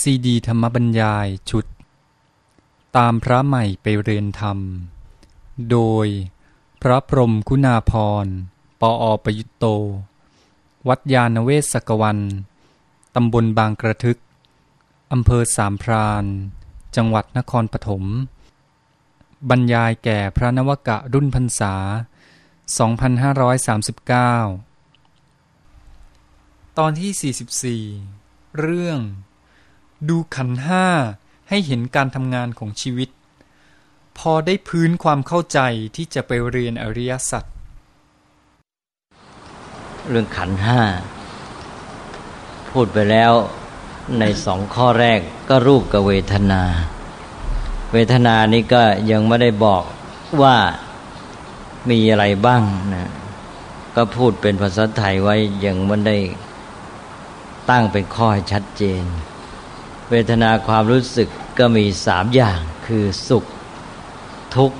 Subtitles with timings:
[0.00, 1.66] ซีดีธรรมบรรยายชุด
[2.96, 4.58] ตามพระใหม่ไปเรียนธรรม
[5.70, 6.06] โดย
[6.82, 7.92] พระพรมคุณาพ
[8.24, 8.26] ร
[8.80, 9.64] ปออประยุตโต
[10.88, 12.18] วัดยาณเวศกวัน
[13.14, 14.18] ตำบลบางกระทึก
[15.12, 16.24] อำเภอสามพราน
[16.96, 18.04] จังหวัดนครปฐม
[19.50, 21.74] บรรยายแก่พระนวกะรุ่นพรรษา
[25.04, 28.98] 2539 ตอนที่ 44 เรื่อง
[30.08, 30.86] ดูขันห้า
[31.48, 33.08] ให้เห็นการทำงานของชีวิต
[34.18, 35.60] พอได้พื้นความเข้าใจ
[35.96, 37.44] ที่จะไปเรียนอริยสัจ
[40.08, 40.80] เรื่องขันห้า
[42.70, 43.32] พูดไปแล้ว
[44.18, 46.62] ในสองข้อแรกก็รูปกับเวทนา
[47.92, 49.84] เวทนานี้ก็ยังไม่ได้บอก
[50.42, 50.56] ว่า
[51.90, 52.62] มีอะไรบ้าง
[52.94, 53.10] นะ
[53.96, 55.36] ก็พูดเป็นภาษาไทยไว้
[55.66, 56.18] ยังไม่ได้
[57.70, 59.04] ตั้งเป็นข้อให้ชัดเจน
[60.10, 63.44] เวทนาความรู้สึกก็มีสามอย่างคือสุข
[64.56, 64.76] ทุกข์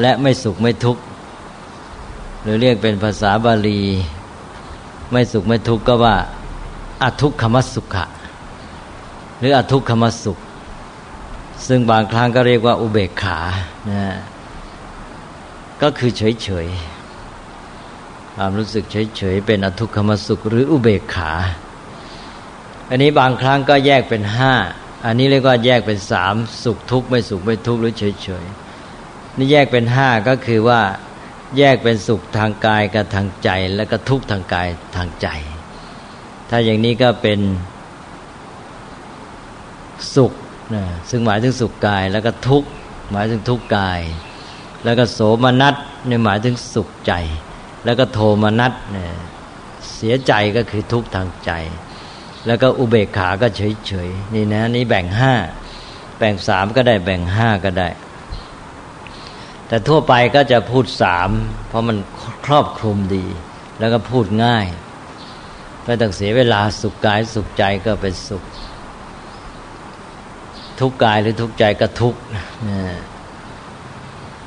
[0.00, 1.02] และไม่สุขไม่ทุกข์
[2.42, 3.80] หรือเรียกเป็นภาษาบาลี
[5.12, 6.16] ไม่สุขไม่ทุกข์ก็ว่า
[7.02, 8.06] อทุกขมัสุขะ
[9.38, 10.38] หรืออทุกขมสุข
[11.66, 13.38] ซึ่งบางครั้งก็เรียกว่า อุเบกขา
[13.90, 14.02] นะ
[15.82, 16.66] ก็คือเฉยเฉย
[18.34, 21.30] ความรู้สึกเฉยเฉยเป็นอทุกขมสุข หรืออุเบกขา
[22.90, 24.54] อันนี้บางครั้งก็แยกเป็นห้า
[25.06, 28.44] อันนี้เรียกว่าแยกเป็นสามสุขทุกข์ไม่สุขไม่ทุกข์หรือเฉยเฉย
[29.36, 30.80] นี่แยกเป็นห้าก็คือว่า
[31.58, 35.28] แยกเป็นสุขทางกายกับทางใจ แล้วก็ทุกข์ทางกายทางใจ
[36.50, 37.40] ถ้าอย่างนี้ก็เป็น
[40.14, 40.32] สุข
[40.74, 42.68] นะซึ่งหมายถึงสุขกาย แล้วก็ทุกข์
[43.12, 44.00] หมายถึงทุกข์กาย
[44.84, 45.74] แล้วก็โสมนัส
[46.06, 47.12] เนี่ยหมายถึงสุขใจ
[47.84, 49.12] แล้วก็โทมนัสเนี่ย
[49.94, 51.52] เสียใจก็คือทุกข์ทางใจ
[52.48, 55.34] แล้วก็อุเบกขาก็เฉยเฉยนี่นะ นี่แบ่งห้า
[56.18, 57.88] แบ่งสามก็ได้แบ่งห้าก็ได้
[59.68, 61.30] แต่ทั่วไปก็จะพูดสาม
[61.68, 61.96] เพราะมัน
[62.46, 63.26] ครอบคลุมดี
[63.78, 64.66] แล้วก็พูดง่าย
[65.84, 68.42] ไม่ต้องเสียเวลาสุขกายสุขใจก็เป็นสุข
[70.80, 72.14] ทุกกายหรือทุกใจก็ทุก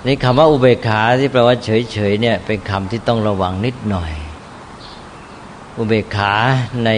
[0.06, 4.12] นี่คำว่าอุเบกขาที่แปลว่าเฉยเฉยเนี่ย เป็นคำที่ต้องระวังนิดหน่อย
[5.78, 6.34] อุเบกขา
[6.86, 6.92] ใน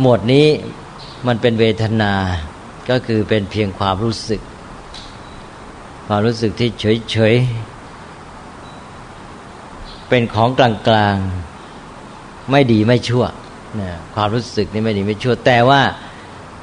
[0.00, 0.46] หมวดนี้
[1.26, 2.12] มันเป็นเวทนา
[2.90, 4.40] ก็คือเป็นเพียงความรู้สึก
[6.06, 6.70] ความรู้สึกที่
[7.10, 13.24] เฉยๆเป็นของกลางๆไม่ดีไม่ชั่ว
[13.80, 15.82] นะความรู้สึกนี่ไม่ดีไม่ชั่ว แต่ว่า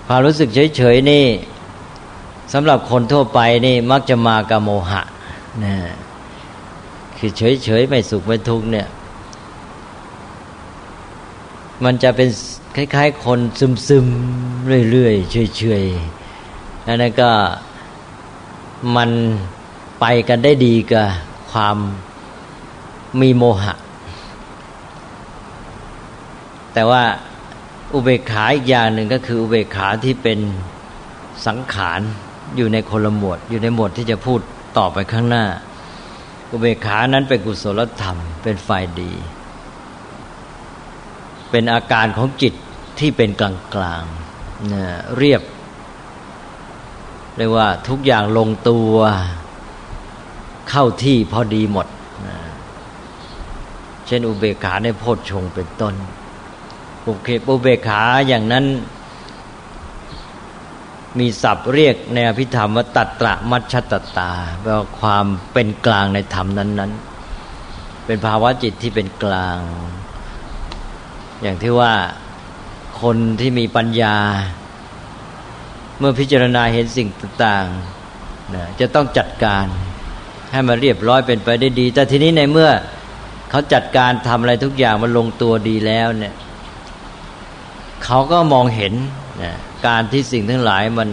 [0.08, 1.26] ความรู้สึกเฉยๆนี่
[2.54, 5.02] สำหรับคนทั่วไปนี่มักจะมากับโมหะ
[5.64, 5.76] นะ
[7.18, 8.88] คือเฉยๆไม่สุขไม่ทุกข์เนี่ย
[11.84, 12.30] มันจะเป็น
[12.76, 13.40] คล้าย ๆ คน
[13.88, 17.32] ซึมๆเรื่อยๆเฉยๆอันนั้นก็
[18.96, 19.10] มัน
[20.02, 21.08] ไปกันได้ดีกับ
[21.52, 21.78] ความ
[23.22, 23.74] มีโมหะ
[26.74, 27.04] แต่ว่า
[27.94, 30.40] อุเบกขาอีกอย่างหนึ่งก็คืออุเบกขาที่เป็น
[31.48, 32.02] สังขาร
[32.56, 34.40] อยู่ในคนละหมวด อยู่ในหมวดที่จะพูด
[34.78, 35.46] ต่อไปข้างหน้า
[36.52, 39.12] อุเบกขานั้นเป็นกุศลธรรมเป็นฝ่ายดี
[41.52, 42.54] เป็นอาการของจิต
[43.00, 44.04] ที่เป็นกลางกลาง
[45.18, 45.42] เรียบ
[47.38, 48.94] เรียกว่าทุกอย่างลงตัว
[50.70, 51.88] เข้าที่พอดีหมด
[54.06, 55.94] เช่นอุเบกขาในโพชฌงเป็นต้น
[57.06, 58.66] อุเคอุเบกขาอย่างนั้น
[61.20, 64.32] มีศัพท์เรียกในอภิธรรมว่าตัตระมัชตตา
[64.62, 66.92] แปลว่าความเป็นกลางในธรรมนั้น
[67.50, 69.60] ๆ เป็นภาวะจิตที่เป็นกลาง
[71.42, 71.94] อย่างที่ว่า
[73.02, 74.16] คนที่มีปัญญา
[76.00, 79.66] เมื่อพิจารณาเห็นสิ่งต่างๆนะจะต้องจัดการ
[80.52, 82.70] ให้มันเรียบร้อยเป็นไปได้ดี แต่ทีนี้ในเมื่อ
[83.50, 86.34] เขาจัดการทำอะไรทุกอย่างมันลงตัวดีแล้วเนี่ย
[88.06, 88.94] เขาก็มองเห็น
[89.44, 89.54] นะ
[89.88, 91.10] การที่สิ่งทั้งหลายมัน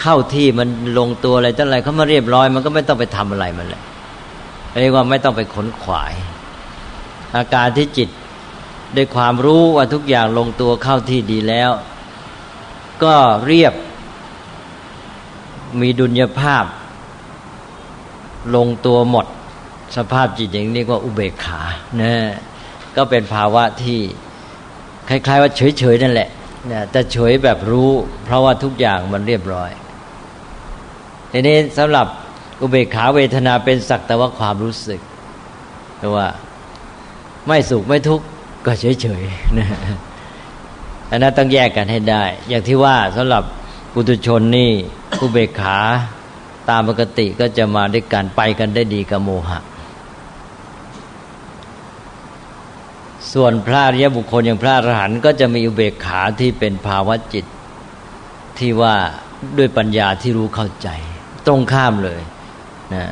[0.00, 3.82] เข้าที่มันลงตัวอะไรตั้งอะไรเขามาเรียบร้อย มันก็ไม่ต้องไปทำอะไรมันเลย
[4.80, 6.14] เรียกว่าไม่ต้องไปขนขวาย
[7.36, 8.08] อาการที่จิต
[8.96, 11.70] ด้วยความรู้ว่าทุกอย่างลงตัวเข้าที่ดีแล้ว
[13.02, 13.14] ก็
[13.46, 13.74] เรียบ
[15.80, 16.64] มีดุลยภาพ
[18.54, 19.26] ลงตัวหมด
[19.96, 21.60] สภาพจิตอย่างนี้ก็อุเบกขา
[22.00, 22.14] นะ
[22.96, 24.00] ก็เป็นภาวะที่
[25.08, 26.28] คล้ายๆว่าเฉยๆนั่นแหละ
[26.72, 27.90] นะแต่เฉยแบบรู้
[28.24, 29.70] เพราะว่าทุกอย่างมันเรียบร้อย
[31.32, 32.06] ทีนี้สำหรับ
[32.60, 35.00] อุเบกขาเวทนาเป็นสักแต่ว่าความรู้สึก
[35.98, 36.26] แต่ว่า
[37.46, 38.26] ไม่สุขไม่ทุกข์
[38.66, 39.68] ก็เฉยๆนะ
[41.10, 43.42] อันนั้นต้องแยกกันให้ได้ อย่างที่ว่าสำหรับ
[43.92, 44.70] ปุถุชนนี่
[45.20, 45.78] อุเบกขา
[46.70, 49.60] ตามปกติก็จะมาด้วยกันไปกันได้ดีกับโมหะ
[53.32, 57.44] ส่วนพระอริยบุคคลอย่างพระอรหันต์ก็จะมีอุเบกขาที่เป็นภาวะจิต
[58.58, 58.94] ที่ว่า
[59.58, 60.88] ด้วยปัญญาที่รู้เข้าใจ
[61.46, 62.22] ตรงข้ามเลย
[62.94, 63.04] นะ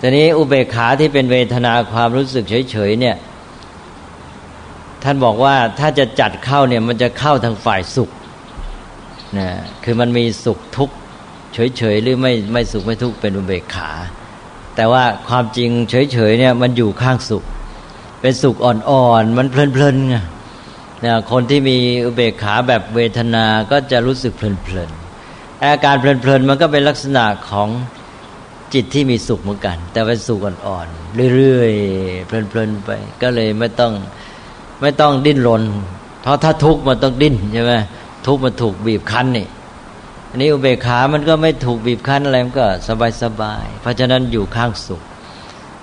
[0.00, 3.16] ทีนี้อุเบกขาที่เป็นเวทนาความรู้สึกเฉยๆเนี่ย
[5.08, 8.10] ท่านบอกว่าถ้าจะจัดเข้าเนี่ยมันจะเข้าทางฝ่ายสุข
[9.38, 9.48] นะ
[9.84, 10.94] คือมันมีสุขทุกข์
[11.54, 13.90] เฉยๆหรือไม่ไม่สุขไม่ทุกข์เป็นอุเบกขา
[14.76, 17.44] แต่ว่าความจริงเฉยๆเนี่ยมันอยู่ข้างสุข
[18.20, 20.16] เป็นสุขอ่อนๆมันเพลินๆไง
[21.04, 27.68] นะคนที่มีอุเบกขาแบบเวทนาก็จะรู้สึกเพลินๆอาการเพลินๆมันก็เป็นลักษณะของ
[28.74, 32.90] จิตที่มีสุขเหมือนกัน แต่เป็นสุขอ่อนๆเรื่อยๆเพลินๆไป
[33.22, 33.92] ก็เลยไม่ต้อง
[34.80, 35.62] ไม่ต้องดิ้นรน
[36.22, 37.72] เพราะถ้าทุกข์มันต้องดิ้นใช่ไหม
[38.26, 39.46] ทุกข์มันถูกบีบคั้นนี่
[40.30, 45.02] อันนี้อุเบกขามันก็ไม่ถูกบีบคั้นอะไรมันก็สบายสบาย เพราะฉะนั้นอยู่ข้างสุข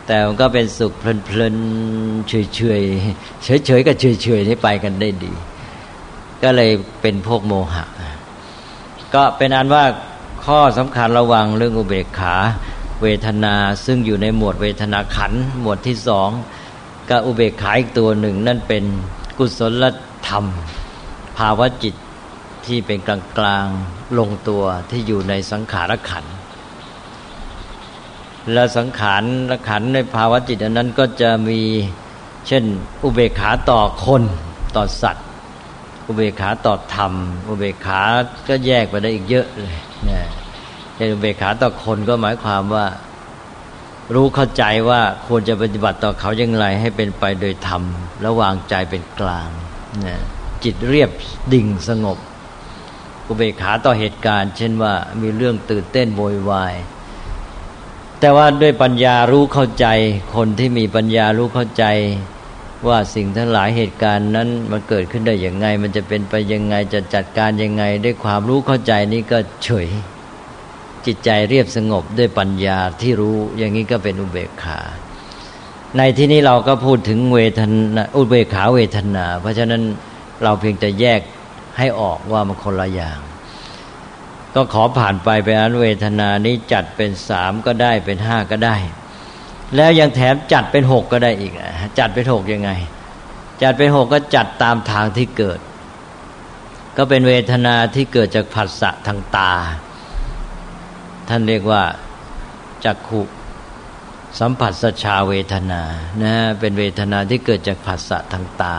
[0.07, 2.81] แต่มันก็เป็นสุขเพลินๆเฉยเฉย
[3.43, 5.33] เฉยเฉยกับเฉยเฉยนี่ไปกันได้ดี
[6.43, 7.85] ก็เลยเป็นพวกโมหะ
[9.13, 9.85] ก็เป็นอันว่า
[10.45, 12.35] ข้อสำคัญระวังเรื่องอุเบกขา
[13.01, 13.55] เวทนา
[13.85, 16.29] ซึ่งอยู่ในหมวดเวทนาขันหมวดที่สอง
[17.09, 18.83] กับอุเบกขาอีกตัวหนึ่ง นั่นเป็น
[19.37, 19.83] กุศล
[20.27, 20.45] ธรรม
[21.37, 21.95] ภาวะจิต
[22.65, 23.67] ที่เป็นกลางกลาง
[24.17, 26.25] ลงตัวที่อยู่ในสังขารขัน
[28.53, 29.23] และสังขาร
[29.67, 31.61] ขันในภาวะจิตอันนั้นก็จะมี
[32.47, 32.63] เช่น
[33.03, 34.23] อุเบกขาต่อคน
[34.75, 35.27] ต่อสัตว์
[36.07, 37.13] อุเบกขาต่อธรรม
[37.47, 38.01] อุเบกขา
[38.47, 40.25] ก็แยกไปได้อีกเยอะเลยเนี่ย
[41.11, 42.85] อุเบกขาต่อคนก็หมายความว่า
[44.13, 47.83] รู้เข้าใจว่าควรจะปฏิบัติต่อเขาอย่างไรให้เป็นไปโดยธรรม
[48.21, 49.49] แล้ววางใจเป็นกลาง
[50.05, 50.21] นะ
[50.63, 51.09] จิตเรียบ
[51.53, 52.17] ดิ่งสงบ
[53.27, 56.75] อุเบกขาต่อเหตุการณ์ เช่นว่ามีเรื่องตื่นเต้นโวยวาย
[58.19, 59.87] แต่ว่าด้วยปัญญารู้เข้าใจ
[60.35, 61.85] คนที่มีปัญญารู้เข้าใจ
[62.87, 69.87] ว่าสิ่งทั้งหลายเหตุการณ์นั้นมันเกิดขึ้นได้อย่างไง มันจะเป็นไปยังไงจะจัดการยังไง ด้วยความรู้เข้าใจนี้ก็เฉย
[71.07, 74.79] จิตใจเรียบสงบด้วยปัญญาที่รู้อย่างนี้ก็เป็นอุเบกขา
[75.97, 77.61] ในที่นี้เราก็พูดถึงเวท
[77.95, 79.81] นาอุเบกขาเวทนา เพราะฉะนั้น
[80.43, 81.21] เราเพียงจะแยก
[81.77, 83.19] ให้ออกว่ามันคนละอย่าง
[84.55, 88.75] ก็ขอผ่านไปไปอันเวทนานี้จัดเป็นสามก็ได้เป็นห้าก็ได้
[89.75, 91.53] แล้วยังแถมจัดเป็นหกก็ได้อีก
[91.99, 92.71] จัดเป็นหกยังไง
[93.63, 95.59] จัดเป็นหกก็จัดตามทางที่เกิด
[96.97, 99.53] ก็เป็นเวทนาที่เกิดจากผัสสะทางตา
[101.29, 101.83] ท่านเรียกว่า
[102.85, 103.21] จักขุ
[104.39, 105.81] สัมผัสสชาเวทนา
[106.23, 108.77] นะเป็นเวทนาที่เกิดจากผัสสะทางตา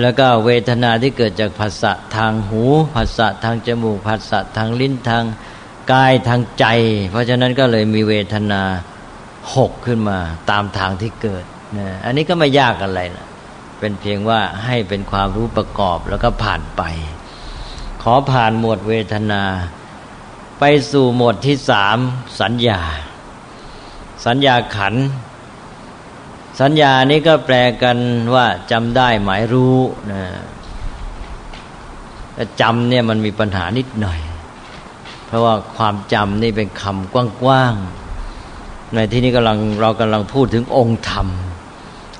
[0.00, 2.62] แล้วก็เวทนาที่เกิดจากผัสสะทางหู
[2.94, 5.24] ผัสสะทางจมูกผัสสะทางลิ้นทาง
[5.92, 6.66] กายทางใจ
[7.10, 8.62] เพราะฉะนั้นก็เลยมีเวทนา
[9.54, 10.18] หกขึ้นมา
[10.50, 11.44] ตามทางที่เกิด
[11.78, 13.26] นะอันนี้ก็ไม่ยากอะไรนะ
[13.78, 16.82] เป็นเพียงว่าให้เป็นความรู้ประกอบแล้วก็ผ่านไป
[18.02, 19.42] ขอผ่านหมวดเวทนา
[20.58, 21.98] ไปสู่หมวดที่สาม
[22.40, 22.80] สัญญา
[24.26, 24.94] สัญญาขัน
[26.60, 27.98] สัญญานี้ก็แปลกัน
[28.34, 29.76] ว่าจำได้หมายรู้
[30.12, 30.22] นะ
[32.34, 34.20] แต่จำเนี่ยมันมีปัญหานิดหน่อย
[35.26, 41.28] เพราะว่าความจำนี่เป็นคำกว้างๆ ในที่นี้กำลังเรากำลังพูดถึงองค์ธรรม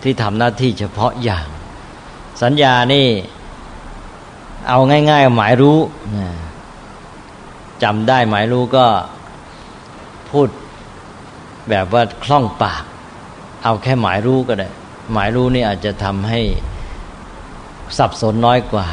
[0.03, 1.47] ที่ทำหน้าที่เฉพาะอย่าง
[2.43, 3.07] สัญญานี่
[4.69, 4.79] เอา
[5.11, 5.79] ง่าย ๆ หมายรู้
[6.17, 6.29] นะ
[7.83, 8.87] จำได้หมายรู้ก็
[10.31, 10.49] พูด
[11.71, 12.83] แบบว่าคล่องปาก
[13.65, 14.69] เอาแค่หมายรู้ก็ได้
[15.13, 16.41] หมายรู้นี่อาจจะทำให้
[17.99, 18.89] สับสนน้อยกว่า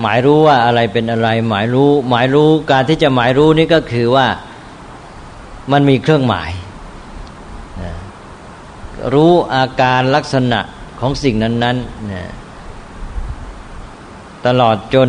[0.00, 4.26] หมายรู้ว่าอะไรเป็นอะไร หมายรู้ หมายรู้การที่จะหมายรู้นี่ก็คือว่า
[5.72, 6.50] มันมีเครื่องหมาย
[9.14, 10.60] รู้อาการลักษณะ
[11.00, 15.08] ของสิ่งนั้นๆตลอดจน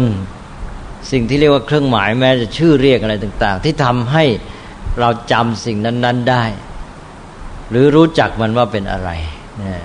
[1.12, 4.24] สิ่งที่เรียกว่าเครื่องหมายแม้จะชื่อเรียกอะไรต่าง ๆ ที่ทำให้
[5.00, 6.44] เราจำสิ่งนั้น ๆได้
[7.70, 9.10] หรือรู้จักมันว่าเป็นอะไร
[9.62, 9.76] นะ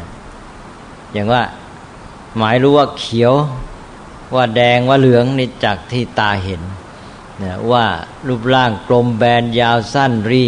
[1.12, 1.42] อย่างว่า
[2.36, 3.34] หมายรู้ว่าเขียว
[4.34, 6.62] ว่าแดงว่าเหลืองนี่จากที่ตาเห็น
[7.42, 7.84] นะว่า
[8.28, 10.44] รูปร่างกลมแบนยาวสั้นรี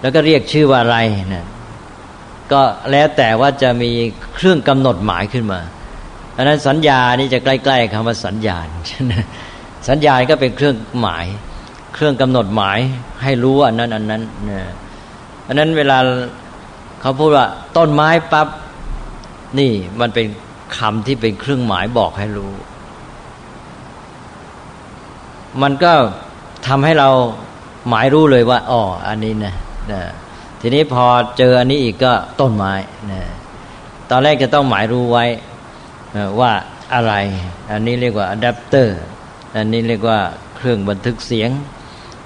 [0.00, 0.98] แล้วก็เรียกชื่อว่าอะไร
[1.34, 1.46] นะ
[2.52, 3.90] ก็แล้วแต่ว่าจะมี
[4.34, 5.60] เครื่องกำหนดหมายขึ้นมา
[6.36, 8.66] อันนั้นสัญญานี่จะใกล้ ๆคำว่าสัญญาณ
[9.88, 11.26] สัญญาณก็เป็นเครื่องหมาย
[11.94, 12.78] เครื่องกำหนดหมาย
[13.22, 14.62] ให้รู้อันนั้นอันนั้นนะ
[15.46, 15.98] อันนั้นเวลา
[17.00, 17.46] เขาพูดว่า
[17.76, 18.48] ต้นไม้ปับ๊บ
[19.58, 20.26] นี่มันเป็น
[20.78, 22.52] คำที่เป็นเครื่องหมายบอกให้รู้
[25.62, 25.92] มันก็
[26.66, 27.08] ทำให้เรา
[27.88, 29.54] หมายรู้เลยว่าอ๋ออันนี้นะ
[29.92, 30.02] นะ
[30.60, 31.04] ทีนี้พอ
[31.38, 32.72] เจออันนี้อีกก็ต้นไม้
[33.10, 33.22] นะ
[34.10, 35.24] ตอนแรกจะต้องหมายรู้ไว้
[36.40, 36.52] ว่า
[36.94, 37.14] อะไร
[37.70, 38.98] อันนี้เรียกว่าอะแดปเตอร์
[39.56, 40.18] อันนี้เรียกว่า
[40.56, 41.50] เครื่องบันทึกเสียง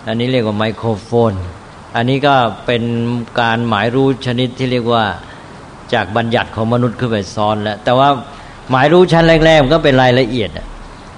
[0.06, 1.32] อันนี้เรียกว่าไมโครโฟน
[1.96, 2.34] อันนี้ก็
[2.66, 2.82] เป็น
[3.40, 5.04] การหมายรู้ชนิดที่เรียกว่า
[5.94, 8.08] จากบัญญัติของมนุษย์ขึ้นไปซ้อนแล้ว แต่ว่า
[8.70, 10.50] หมายรู้ชั้นแรกๆมันก็เป็นรายละเอียด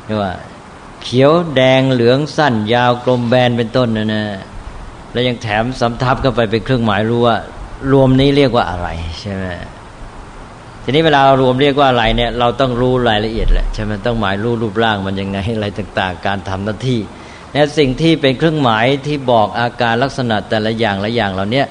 [0.04, 0.32] เรียกว่า
[1.02, 4.24] เขียวแดงเหลืองสั้น ยาวกลมแบนเป็นต้นนะนะ
[5.12, 7.36] แล้วยังแถมสำทับเข้าไปเป็นเครื่องหมายรู้ว่า
[7.92, 8.88] รวมนี้เรียกว่าอะไร
[9.20, 9.44] ใช่ไหม
[10.84, 17.00] ทีนี้เวลารวมเรียกว่าอะไรเนี่ยเราต้องรู้รายละเอียดแหละใช่ไหมต้องหมายรู้รูปร่างมันยังไงอะไรต่าง ๆ การทำหน้าที่
[17.52, 21.62] เนี่ยสิ่งที่เป็นเครื่องหมายที่บอกอาการลักษณะแต่ละอย่างละอย่างเหล่านี้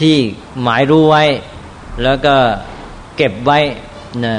[0.00, 0.16] ที่
[0.62, 1.24] หมายรู้ไว้
[2.02, 2.34] แล้วก็
[3.16, 3.58] เก็บไว้
[4.24, 4.36] นะ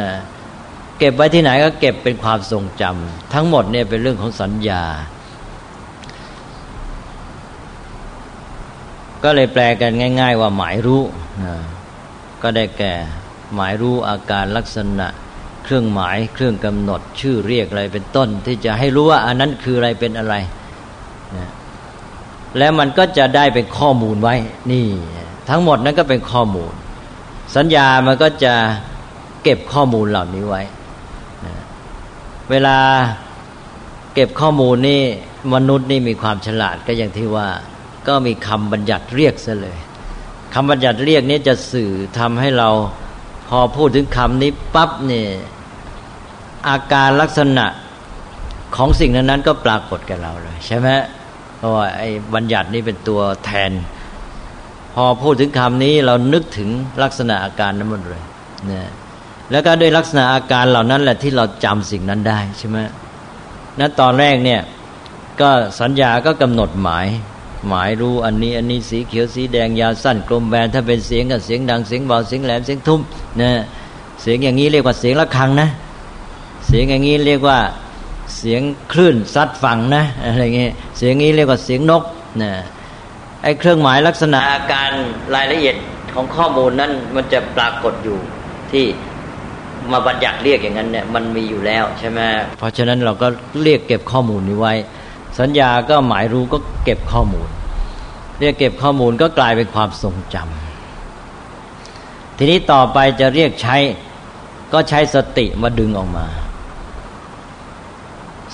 [0.99, 4.83] เก็บไว้ที่ไหนก็เก็บเป็นความทรงจำทั้งหมดเนี่ยเป็นเรื่องของสัญญา
[9.23, 11.01] ก็เลยแปลกันง่าย ๆ ว่าหมายรู้
[12.41, 12.93] ก็ได้แก่
[13.53, 15.07] หมายรู้อาการลักษณะ
[15.63, 20.35] เครื่องหมายเครื่องกำหนดชื่อเรียกอะไรเป็นต้น ที่จะให้รู้ว่าอันนั้นคืออะไรเป็นอะไร
[21.37, 21.49] นะ
[22.57, 24.35] แล้วมันก็จะได้เป็นข้อมูลไว้
[24.71, 24.85] นี่
[25.49, 26.73] ทั้งหมดนั้นก็เป็นข้อมูล
[27.55, 28.53] สัญญามันก็จะ
[29.43, 30.61] เก็บข้อมูลเหล่านี้ไว้
[31.45, 31.55] นะ
[32.49, 32.77] เวลา
[34.13, 35.01] เก็บข้อมูลนี่
[35.53, 37.47] มนุษย์นี่มีความฉลาดก็อย่างที่ว่า
[38.07, 39.77] ก็มีคำบัญญัติเรียกซะเลย
[40.53, 42.69] คำบัญญัติเรียกนี้จะสื่อทำให้เรา
[43.49, 45.29] พอพูดถึงคำนี้ปั๊บเนี่ย
[46.69, 47.65] อาการลักษณะ
[48.75, 50.89] ของสิ่งนั้นนั้นก็ปรากฏกับเราเลยใช่ไหม
[51.57, 53.71] เพราะว่าไอ้บัญญัตินี้เป็นตัวแทน
[54.93, 56.69] พอพูดถึงคำนี้เรานึกถึง
[57.03, 58.23] ลักษณะอาการนั้นหมดเลย
[58.71, 58.91] นะ
[59.51, 62.77] แล้วก็ด้วยลักษณะอาการเหล่านั้นแหละที่เราจำสิ่งนั้นได้ใช่ไหม
[63.79, 64.61] นั้นตอนแรกเนี่ย
[65.41, 65.49] ก็
[65.81, 67.05] สัญญาก็กำหนดหมาย
[67.67, 73.01] หมายรู้อันนี้อันนี้สีเขียวสีแดงยาวสั้นกลมแบนถ้าเป็นเสียงก็เสียงดังเสียงเบาเสียงแหลมเสียงทุ้ม
[73.41, 73.51] นะ
[74.21, 75.69] เสียงอย่างนี้เรียกว่าเสียงะระฆังนะ
[76.67, 77.59] เสียงอย่างนี้เรียกว่า
[78.37, 82.03] เสียงคลื่นซัดฝั่งนะอะไรเงี้ยเสียงนี้เรียกว่าเสียงนก
[82.41, 82.51] นะ
[83.43, 84.91] ไอ้เครื่องหมายลักษณะอาการ
[85.35, 85.75] รายละเอียด
[86.13, 88.17] ของข้อมูลนั้นมันจะปรากฏอยู่
[88.71, 88.85] ที่
[89.91, 92.19] มาบัญญัติเรียกอย่างนั้นเนี่ยมันมีอยู่แล้วใช่ไหม
[92.59, 93.27] เพราะฉะนั้นเราก็
[93.63, 94.73] เรียกเก็บข้อมูลนี้ไว้
[95.39, 97.47] สัญญาก็หมายรู้ก็เก็บข้อมูล
[98.39, 103.77] เรียกเก็บข้อมูลก็กลายเป็นความทรงจำทีนี้ต่อไปจะเรียกใช้
[104.73, 106.25] ก็ใช้สติมาดึงออกมา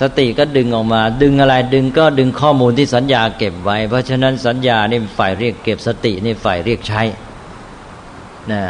[0.02, 7.02] สติก็ดึงออกมา ดึงอะไรดึงก็ดึงข้อมูลที่สัญญาเก็บไว้ เพราะฉะนั้นสัญญานี่ฝ่ายเรียกเก็บสตินี่ฝ่ายเรียกใช้
[8.52, 8.64] นะ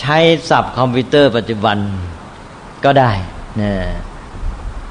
[0.00, 0.18] ใช้
[0.50, 1.78] ศัพท์คอมพิวเตอร์ปัจจุบัน
[2.84, 3.10] ก็ได้
[3.60, 3.72] นะ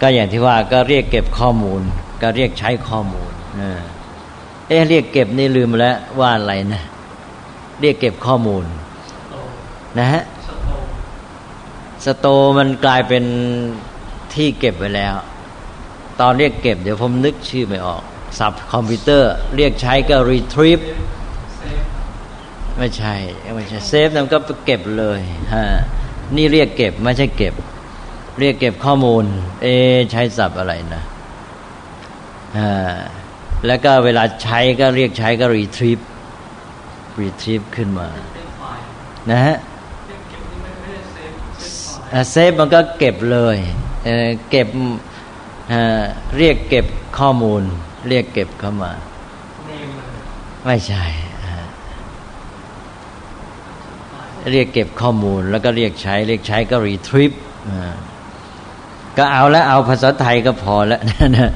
[0.01, 1.81] ก็อย่างที่ว่าก็เรียกเก็บข้อมูล
[2.23, 3.31] ก็เรียกใช้ข้อมูล
[4.67, 6.83] เอ๊ะเรียกเก็บนี่ลืมแล้วว่าอะไรนะ
[7.81, 8.63] เรียกเก็บข้อมูล
[9.99, 10.23] นะฮะ
[12.05, 12.27] สโต
[12.57, 13.23] มันกลายเป็น
[14.33, 15.13] ที่เก็บไว้แล้ว
[16.19, 18.01] ตอนเรียกเก็บเดี๋ยวผมนึกชื่อไม่ออก
[18.39, 20.83] สับคอมพิวเตอร์ เรียกใช้ก็ retrieve
[22.77, 23.13] ไม่ใช่
[23.55, 25.19] ไม่ใช่เซฟนั่นก็เก็บเลย
[25.53, 25.65] ฮะ
[26.35, 27.53] นี่เรียกเก็บไม่ใช่เก็บ
[28.39, 29.23] เรียกเก็บข้อมูล
[29.61, 29.67] เอ
[30.11, 31.03] ใช้ศัพท์อะไรนะ
[33.67, 35.99] แล้วก็เวลาใช้ก็เรียกใช้ก็รีทรีฟ
[37.19, 38.07] รีทรีฟขึ้นมา
[39.31, 39.57] นะฮะ
[42.31, 43.57] เซฟมันก็เก็บเลย
[44.03, 44.67] เเก็บ
[46.37, 46.85] เรียกเก็บ
[47.17, 47.61] ข้อมูล
[48.09, 48.91] เรียกเก็บเข้ามา
[50.65, 51.03] ไม่ใช่
[54.51, 57.31] เรียกเก็บข้อมูล แล้วก็เรียกใช้ เรียกใช้ก็รีทรีฟ
[59.17, 61.01] ก็เอาแล้วเอาภาษาไทยก็พอแล้ว
[61.37, 61.51] นะ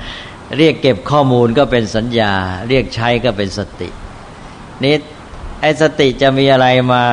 [0.58, 2.34] เรียกเก็บข้อมูลก็เป็นสัญญา
[2.70, 3.90] เรียกใช้ก็เป็นสติ
[4.84, 4.96] นี่
[5.62, 7.04] ไอ้สติจะมีอะไรมา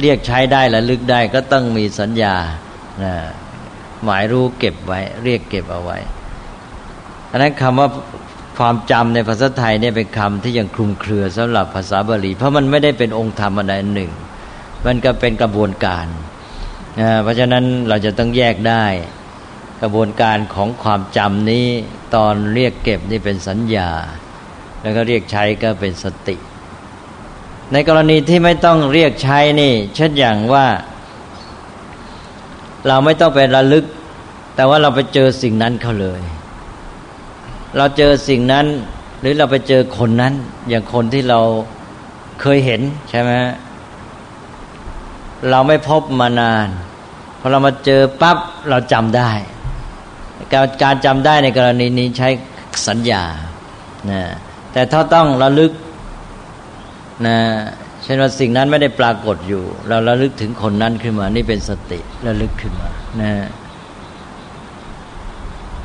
[0.00, 2.34] เรียกใช้ได้และลึกได้ก็ต้องมีสัญญา
[3.02, 3.14] นะ
[4.04, 5.98] หมายรู้เก็บไว้ เรียกเก็บเอาไว้
[7.30, 7.88] อันนั้นคำว่า
[8.58, 14.12] ความจำในภาษาไทยเนี่ยเป็นคำที่ยังคลุมเครือสำหรับภาษาบาลี เพราะมันไม่ได้เป็นองค์ธรรมอันใดหนึ่ง
[14.86, 16.06] มันก็เป็นกระบวนการ
[17.22, 18.84] เพราะฉะนั้นเราจะต้องแยกได้
[19.82, 21.66] กระบวนการของความจำนี้
[22.14, 23.90] ตอนเรียกเก็บนี่เป็นสัญญา
[24.82, 26.36] แล้วก็เรียกใช้ก็เป็นสติ
[27.72, 30.66] ในกรณีที่ไม่ต้องเรียกใช้นี่ เช่นอย่างว่า
[32.86, 33.84] เราไม่ต้องไประลึก
[34.54, 36.20] แต่ว่าเราไปเจอสิ่งนั้นเขาเลย
[37.76, 38.66] เราเจอสิ่งนั้น
[39.20, 40.34] หรือเราไปเจอคนนั้น
[40.68, 41.40] อย่างคนที่เรา
[42.40, 43.30] เคยเห็นใช่ไหม
[45.50, 46.68] เราไม่พบมานาน
[47.38, 49.30] พอเรามาเจอปั๊บเราจำได้
[50.52, 52.28] การการจำได้ในกรณีนี้ใช้
[52.88, 53.22] สัญญา
[54.10, 54.22] นะ
[54.72, 55.72] แต่ถ้าต้องระลึก
[57.26, 57.38] นะ
[58.02, 62.88] เช่นว่าสิ่งนั้นไม่ได้ปรากฏอยู่ เราระลึกถึงคนนั้นขึ้นมา นี่เป็นสติระลึกขึ้นมา
[63.20, 63.32] นะ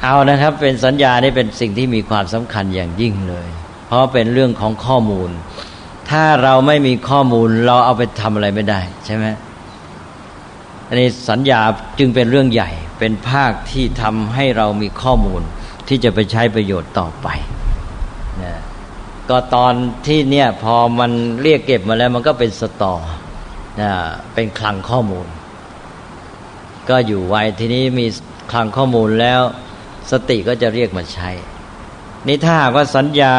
[0.04, 3.48] เอานะครับ เป็นสัญญานี่เป็นสิ่งที่มีความสำคัญอย่างยิ่งเลย
[3.88, 5.30] เพราะเป็นเรื่องของข้อมูล
[6.10, 9.26] ถ้าเราไม่มีข้อมูลเราเอาไปทำอะไรไม่ได้ ใช่ไหม
[10.88, 11.60] อันนี้สัญญา
[12.00, 12.70] จึงเป็นเรื่องใหญ่
[13.06, 15.42] เป็นภาคที่ทำให้เรามีข้อมูล
[15.88, 17.28] ที่จะไปใช้ประโยชน์ต่อไป
[18.44, 18.54] นะ
[19.30, 19.74] ก็ตอน
[20.08, 22.96] ที่เนี่ยพอมันเรียกเก็บมาแล้วมันก็เป็นสตอ
[23.82, 23.92] นะ
[24.34, 25.28] เป็นคลังข้อมูล
[26.90, 28.06] ก็อยู่ไว้ทีนี้มี
[28.52, 29.42] คลังข้อมูลแล้ว
[30.12, 31.30] สติก็จะเรียกมาใช้
[32.28, 33.36] นี่ถ้าหากว่าสัญญา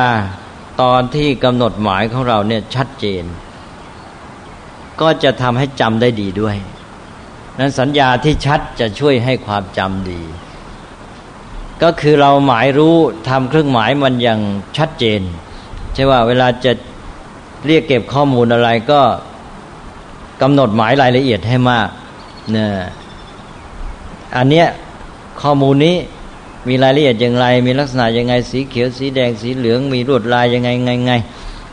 [0.83, 3.25] ตอนที่กำหนดหมายของเราเนี่ยชัดเจน
[5.01, 6.57] ก็จะทำให้จำได้ดีด้วย
[7.59, 10.23] นั้นสัญญาที่ชัดจะช่วยให้ความจำดี
[11.83, 12.97] ก็คือเราหมายรู้
[13.29, 14.41] ทำเครื่องหมายมันอย่าง
[14.77, 15.21] ชัดเจน
[15.95, 16.73] ใช่ว่าเวลาจะ
[17.67, 19.01] เรียกเก็บข้อมูลอะไรก็
[20.43, 21.89] กำหนดหมายรายละเอียดให้มาก
[22.53, 22.69] เนี่ย
[24.37, 24.67] อันเนี้ย
[25.43, 25.97] ข้อมูลนี้
[26.69, 31.13] มีรายละเอียดอย่างไร มีลักษณะยังไงสีเขียวสีแดงสีเหลืองมีรวดลายยังไงไงไง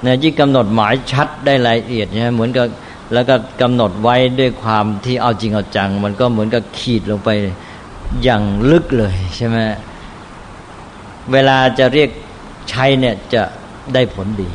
[0.01, 2.65] เนี่ยยิ่งกำหนดหมายชัดได้รายละเอียดใช่ไหมเหมือนกับ
[3.13, 7.29] แล้วก็กำหนดไว้ด้วยความที่เอาจริงเอาจัง มันก็เหมือนกับขีดลงไป
[8.23, 9.57] อย่างลึกเลยใช่ไหม
[11.31, 12.09] เวลาจะเรียก
[12.69, 13.43] ใช้เนี่ยจะ
[13.93, 14.51] ได้ผลดี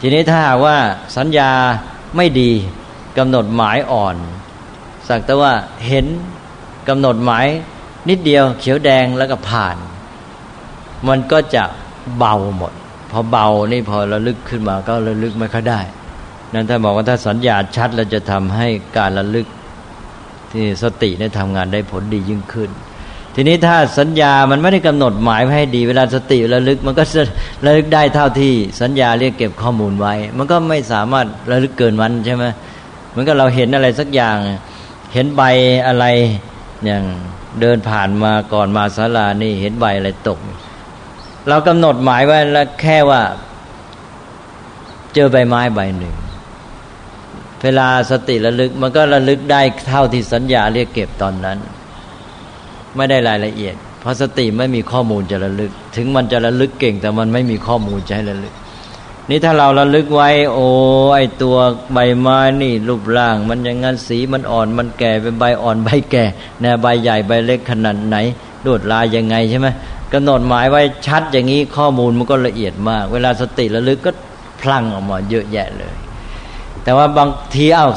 [0.00, 0.76] ทีนี้ถ้าว่า
[1.16, 1.50] สัญญา
[2.16, 2.50] ไม่ดี
[3.18, 4.16] กำหนดหมายอ่อน
[5.08, 5.52] สักแต่ว่า
[5.86, 6.06] เห็น
[6.88, 7.46] กำหนดหมาย
[8.08, 9.76] นิดเดียวเขียวแดงแล้วก็ผ่าน
[11.08, 11.64] มันก็จะ
[12.18, 12.72] เบาหมด
[13.10, 15.80] พอเบานี่พอระลึกขึ้นมาก็ระลึกไม่ค่อยได้
[16.54, 18.66] นั้นถ้าบอกว่าถ้าสัญญาชัดเราจะทำให้
[18.98, 19.46] การระลึก
[20.52, 22.70] ที่สติได้ทำงานได้ผลดียิ่งขึ้น
[23.34, 27.04] ทีนี้ถ้าสัญญามันไม่ได้กำหนดหมายให้ดี เวลาสติระลึกมันก็
[27.66, 32.44] ระลึกได้เท่าที่ สัญญาเรียกเก็บข้อมูลไว้ มันก็ไม่สามารถระลึกเกินวันใช่ไหม
[33.10, 34.36] เหมือนกับเราเห็นอะไรสักอย่าง
[35.14, 35.42] เห็นใบ
[35.86, 36.04] อะไร
[36.84, 37.04] อย่าง
[37.60, 40.38] เดินผ่านมาก่อนมาศาลานี่เห็นใบอะไรตก
[41.48, 43.20] เรากำหนดหมายไว้แล้วแค่ว่า
[45.14, 46.14] เจอใบไม้ใบหนึ่ง
[47.62, 51.58] เวลาสติระลึกมันก็ระลึกได้เท่าที่สัญญาเรียกเก็บตอนนั้น
[52.96, 58.54] ไม่ได้รายละเอียด เพราะสติไม่มีข้อมูลจะระลึก ถึงมันจะระลึกเก่ง แต่มันไม่มีข้อมูลจะให้ระลึก
[59.30, 60.66] นี่ถ้าเราระลึกไว้ โอ้
[61.14, 61.56] ไอตัว
[61.92, 66.24] ใบไม้นี่ รูปร่าง มันอย่างงั้นสีมันอ่อนมันแก่เป็นใบอ่อนใบแก่
[66.60, 68.16] แน่ใบใหญ่ใบเล็กขนาดไหน
[68.66, 69.68] ดดลายยังไงใช่ไหม
[70.12, 74.10] กำหนดหมายไว้ชัดอย่างนี้ข้อมูลมันก็ละเอียดมาก เวลาสติระลึกก็
[74.60, 75.94] พลังออกมาเยอะแยะเลย
[76.88, 77.88] แต่ว่าบางทีเอา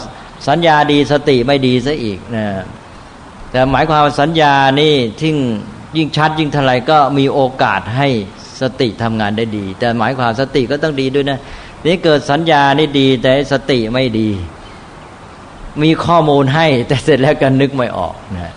[0.47, 2.45] สัญญาดีสติไม่ดีซะอีกนะ
[3.51, 5.35] แต่หมายความว่าสัญญานี่ทิ้ง
[5.97, 8.07] ยิ่งชัดยิ่งเท่าไรก็มีโอกาสให้
[8.61, 11.39] สติทำงานได้ดี แต่หมายความสติก็ต้องดีด้วยนะ
[11.85, 14.29] นี่เกิดสัญญานี่ดี แต่สติไม่ดี
[15.83, 18.53] มีข้อมูลให้แต่เสร็จแล้วก็นึกไม่ออกนะ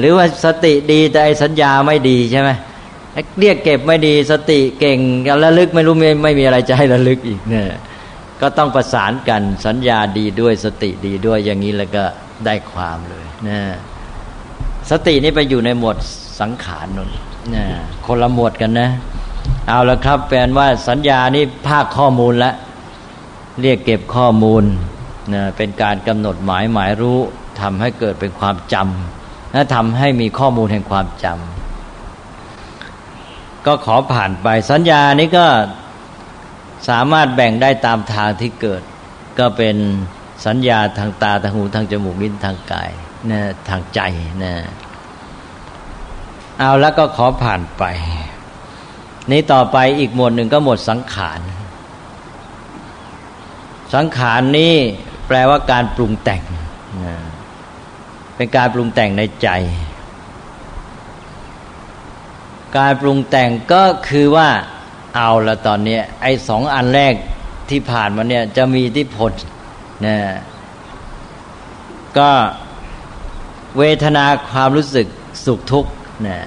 [0.00, 2.50] หรือว่าสติดีแต่สัญญาไม่ดีใช่ไหม
[3.40, 4.98] เรียกเก็บไม่ดีสติเก่ง
[5.44, 7.66] ระลึกไม่รู้ไม่ไม่มีอะไรจะให้ระลึกอีกเนี่ย
[8.42, 12.04] ก็ต้องประสานกันสัญญาดีด้วยสติดีด้วยอย่างนี้แล้วก็
[12.46, 13.60] ได้ความเลยนะ
[14.90, 15.96] สตินี่ไปอยู่ในหมวด
[16.40, 17.10] สังขารนน
[17.54, 17.64] นะ
[18.06, 18.90] คนละหมวดกันนะ
[19.68, 22.54] เอาละครับแปลว่าสัญญานี่ภาคข้อมูลแล้ว
[23.60, 24.62] เรียกเก็บข้อมูล
[25.34, 27.18] นะเป็นการกำหนดหมายหมายรู้
[27.60, 35.46] ทำให้เกิดเป็นความจำและทำให้มีข้อมูลแห่งความจำก็ขอผ่านไปสัญญานี้ก็
[36.88, 38.82] สามารถแบ่งได้ตามทางที่เกิด
[39.38, 39.76] ก็เป็น
[40.46, 42.90] สัญญาทางตาทางหูทางจมูกลิ้นทางกาย
[43.30, 44.00] นะทางใจ
[44.44, 44.54] นะ
[46.58, 47.84] เอาแล้วก็ขอผ่านไป
[49.30, 51.40] นี้ต่อไปอีกหมวดหนึ่งก็หมวดสังขาร
[53.94, 54.74] สังขารนี้
[55.26, 56.42] แปลว่าการปรุงแต่ง
[57.06, 57.16] นะ
[58.36, 59.48] เป็นการปรุงแต่งในใจ
[62.78, 64.48] การปรุงแต่งก็คือว่า
[65.16, 67.14] เอาละตอนนี้ไอ้สองอันแรก
[67.70, 69.32] ที่ผ่านมาเนี่ยจะมีที่ผล
[70.06, 70.16] นะ
[72.18, 72.30] ก็
[73.78, 75.06] เวทนาความรู้สึก
[75.44, 75.90] สุขทุกข์
[76.26, 76.38] นะ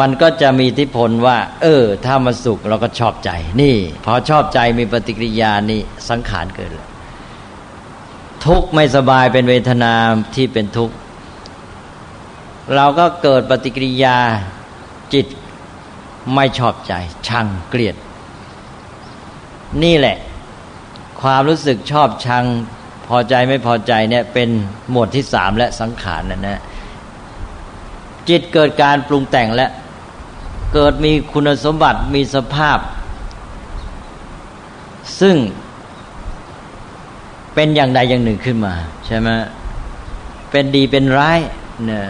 [0.00, 3.30] มันก็จะมีที่ผลว่า เออ ถ้ามันสุขเราก็ชอบใจ
[3.62, 6.86] นี่ พอชอบใจมีปฏิกิริยานี่สังขารเกิดเลย
[8.46, 9.92] ทุกข์ไม่สบายเป็นเวทนา
[10.34, 10.94] ที่เป็นทุกข์
[12.74, 14.18] เราก็เกิดปฏิกิริยา
[15.14, 15.26] จิต
[16.34, 16.92] ไม่ชอบใจ
[17.28, 17.96] ชังเกลียด
[19.82, 20.16] นี่แหละ
[21.20, 22.44] ความรู้สึกชอบชัง
[23.06, 24.48] พอใจไม่พอใจเนี่ย เป็น
[24.90, 26.60] หมวดที่สามและสังขารนะนะ
[28.28, 29.68] จิตเกิดการปรุงแต่งและ
[30.74, 32.78] เกิดมีคุณสมบัติมีสภาพ
[35.20, 35.36] ซึ่ง
[37.54, 38.74] เป็นอย่างใดอย่างหนึ่งขึ้นมา
[39.06, 39.28] ใช่ไหม
[40.50, 41.40] เป็นดีเป็นร้าย
[41.86, 42.04] เนี่ย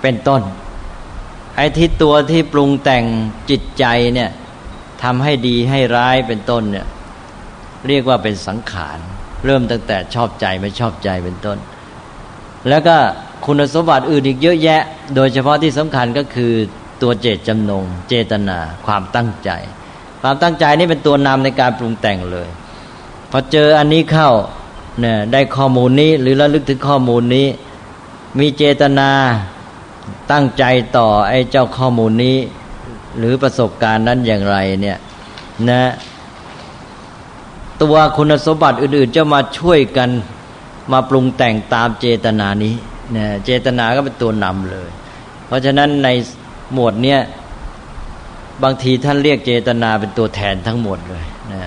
[0.00, 0.42] เป็นต้น
[1.56, 3.04] ไอ้ที่ตัวที่ปรุงแต่ง
[3.50, 4.30] จิตใจเนี่ย
[5.02, 6.86] ทำให้ดีให้ร้ายเป็นต้นเนี่ย
[7.88, 8.98] เรียกว่าเป็นสังขาร
[9.44, 11.58] เริ่มตั้งแต่ชอบใจไม่ชอบใจเป็นต้น
[12.68, 12.96] แล้วก็
[13.46, 14.82] คุณสมบัติอื่นอีกเยอะแยะ
[15.14, 16.52] โดยเฉพาะที่สำคัญก็คือ
[17.02, 19.50] ตัวเจตจำนง เจตนา ความตั้งใจ
[20.22, 22.48] ความตั้งใจนี่เป็นตัวนำในการปรุงแต่งเลย
[23.30, 24.30] พอเจออันนี้เข้า
[25.00, 27.46] เนี่ยได้ข้อมูลนี้หรือระลึกถึงข้อมูลนี้
[28.38, 29.10] มีเจตนา
[30.32, 30.64] ตั้งใจ
[30.96, 32.36] ต่อไอ้เจ้าข้อมูลนี้
[33.18, 34.98] หรือประสบการณ์นั้นอย่างไรเนี่ย
[35.70, 35.82] นะ
[37.82, 40.10] ตัวคุณสมบัติอื่นๆจะมาช่วยกัน
[40.92, 42.74] มาปรุงแต่งตามเจตนานี้
[43.12, 44.88] เนี่ยเจตนาก็เป็นตัวนำเลย
[45.46, 46.08] เพราะฉะนั้นใน
[46.72, 47.20] หมวดเนี้ย
[48.62, 51.60] บางทีท่านเรียกเจตนาเป็นตัวแทนทั้งหมดเลยนะ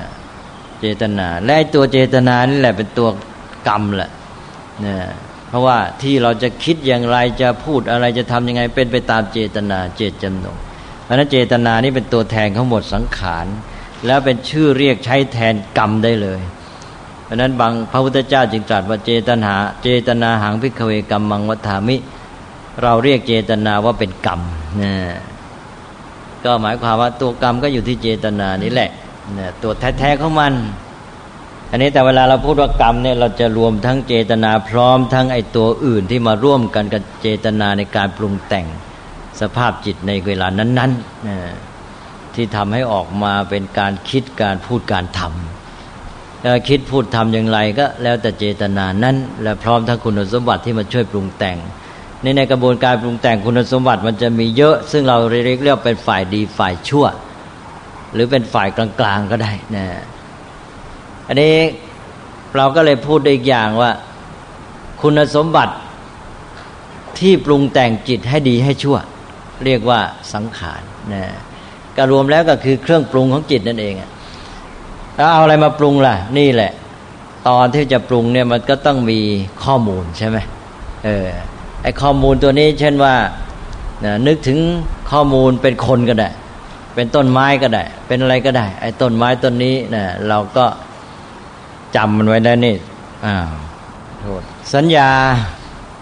[0.80, 3.10] เจตนา และตัวเจตนานี่แหละเป็นตัว
[3.68, 4.12] กรรมแหละ
[4.86, 4.96] นะ
[5.50, 10.58] เพราะว่าที่เราจะคิดอย่างไรจะพูดอะไรจะทำยังไงเป็นไปตามเจตนาเจตจำนง
[11.04, 13.46] เพราะนั้นเจตนานี่เป็นตัวแทนของหมดสังขาร
[14.06, 16.42] แล้วเป็นชื่อเรียกใช้แทนกรรมได้เลย
[17.24, 21.98] เพราะนั้นบางพระพุทธเจ้าจึงตรัสว่าเจตนาเจตนาหังพิกเวกรรมมังวัฏามิ
[22.84, 24.42] เราเรียกเจตนาว่าเป็นกรรม
[24.82, 24.94] นะ
[26.46, 28.90] ก็หมายความว่าตัวกรรมก็อยู่ที่เจตนานี่แหละ
[29.38, 30.54] นะตัวแท้ๆของมัน
[31.72, 38.68] อันนี้แต่เวลาเราพูดว่ากรรมเนี่ยเราจะรวมทั้งเจตนาพร้อมทั้งไอตัวอื่นที่มาร่วมกันกับเจตนาในการปรุงแต่ง
[39.42, 51.58] สภาพจิตในเวลานั้นๆที่ทำให้ออกมาเป็นการคิดการพูดการทำคิดพูดทำอย่างไรก็แล้วแต่เจตนานั้น และพร้อมทั้งคุณสมบัติที่มาช่วยปรุงแต่ง
[52.22, 57.06] ในในกระบวนการปรุงแต่งคุณสมบัติมันจะมีเยอะ ซึ่งเราเรียกเรียกเป็นฝ่ายดีฝ่ายชั่ว
[58.14, 59.86] หรือเป็นฝ่ายกลางๆก็ได้นะ
[61.30, 61.56] อันนี้
[62.56, 63.92] เราก็เลยพูดอีกอย่างว่า
[65.02, 65.74] คุณสมบัติ
[67.20, 68.98] ที่ปรุงแต่งจิตให้ดีให้ชั่ว
[69.66, 70.00] เรียกว่า
[70.34, 70.82] สังขาร
[71.14, 71.24] นะ
[71.98, 73.94] ก็รวมแล้วก็คือเครื่องปรุงของจิตนั่นเอง
[75.16, 76.72] แล้วเอาอะไรมาปรุงล่ะ นี่แหละ
[77.48, 79.20] ตอนที่จะปรุงเนี่ยมันก็ต้องมี
[79.64, 80.38] ข้อมูลใช่ไหม
[81.06, 81.28] เออ
[81.84, 83.16] ไอข้อมูลตัวนี้ เช่นว่า
[84.06, 84.60] นะนึกถึง
[85.12, 86.30] ข้อมูลเป็นคนก็ได้
[86.96, 90.66] เป็นต้นไม้ก็ได้ เป็นอะไรก็ได้ ไอ้ต้นไม้ต้นนี้นะเราก็
[91.96, 92.76] จำมันไว้ได้นี่
[93.26, 93.52] อ้าว
[94.20, 94.42] โทษ
[94.74, 95.10] สัญญา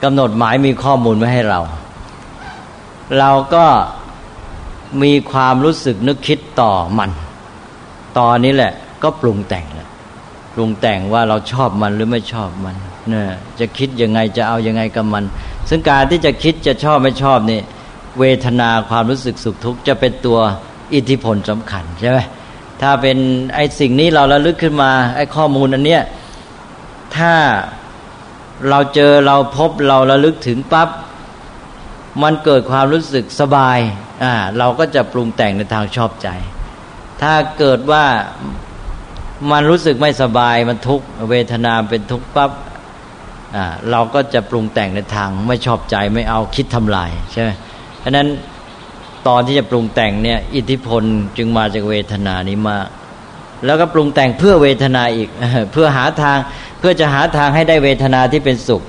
[0.04, 1.60] กำหนดหมายมีข้อมูลไว้ให้เรา
[3.20, 3.66] เราก็
[5.04, 7.10] มีความรู้สึกนึกคิดต่อมัน
[8.18, 8.72] ตอนนี้แหละ
[9.04, 9.90] ก็ปรุงแต่งแหละ
[10.54, 12.76] ปรุงแต่งว่าเราชอบมันหรือไม่ชอบมัน
[13.10, 15.24] เนี่ยจะคิดยังไงจะเอายังไงกับมัน
[15.70, 17.60] ซึ่งการที่จะคิดจะชอบไม่ชอบนี่
[18.20, 20.40] เวทนาความรู้สึกสุขทุกข์จะเป็นตัว
[20.94, 22.20] อิทธิพลสำคัญใช่ไหม
[22.82, 23.18] ถ้าเป็น
[23.56, 26.04] ไอ้สิ่งนี้เราระลึกขึ้นมา ไอ้ข้อมูลอันเนี้ย
[27.18, 27.34] ถ้า
[28.70, 30.90] เราเจอเราพบเราระลึกถึงปับ๊บ
[32.24, 33.78] มันเกิดความรู้สึกสบาย
[34.24, 36.30] อ่าเราก็จะปรุงแต่งในทางชอบใจ
[37.22, 38.06] ถ้าเกิดว่า
[39.52, 42.52] มันรู้สึกไม่สบายมันทุกเวทนาเป็นทุกปับ๊บ
[43.56, 47.50] อ่าเราก็จะปรุงแต่งในทางไม่ชอบใจไม่เอาคิดทำลายใช่ไหม
[48.00, 48.28] เพราะนั้น
[49.28, 51.04] ตอนที่จะปรุงแต่งเนี่ยอิทธิพล
[51.38, 52.88] จึงมาจากเวทนานี้มาก
[53.66, 55.30] แล้วก็ปรุงแต่งเพื่อเวทนาอีก
[55.74, 56.38] เพื่อหาทาง
[56.80, 58.82] เพื่อจะหาทางให้ได้เวทนาที่เป็นสุข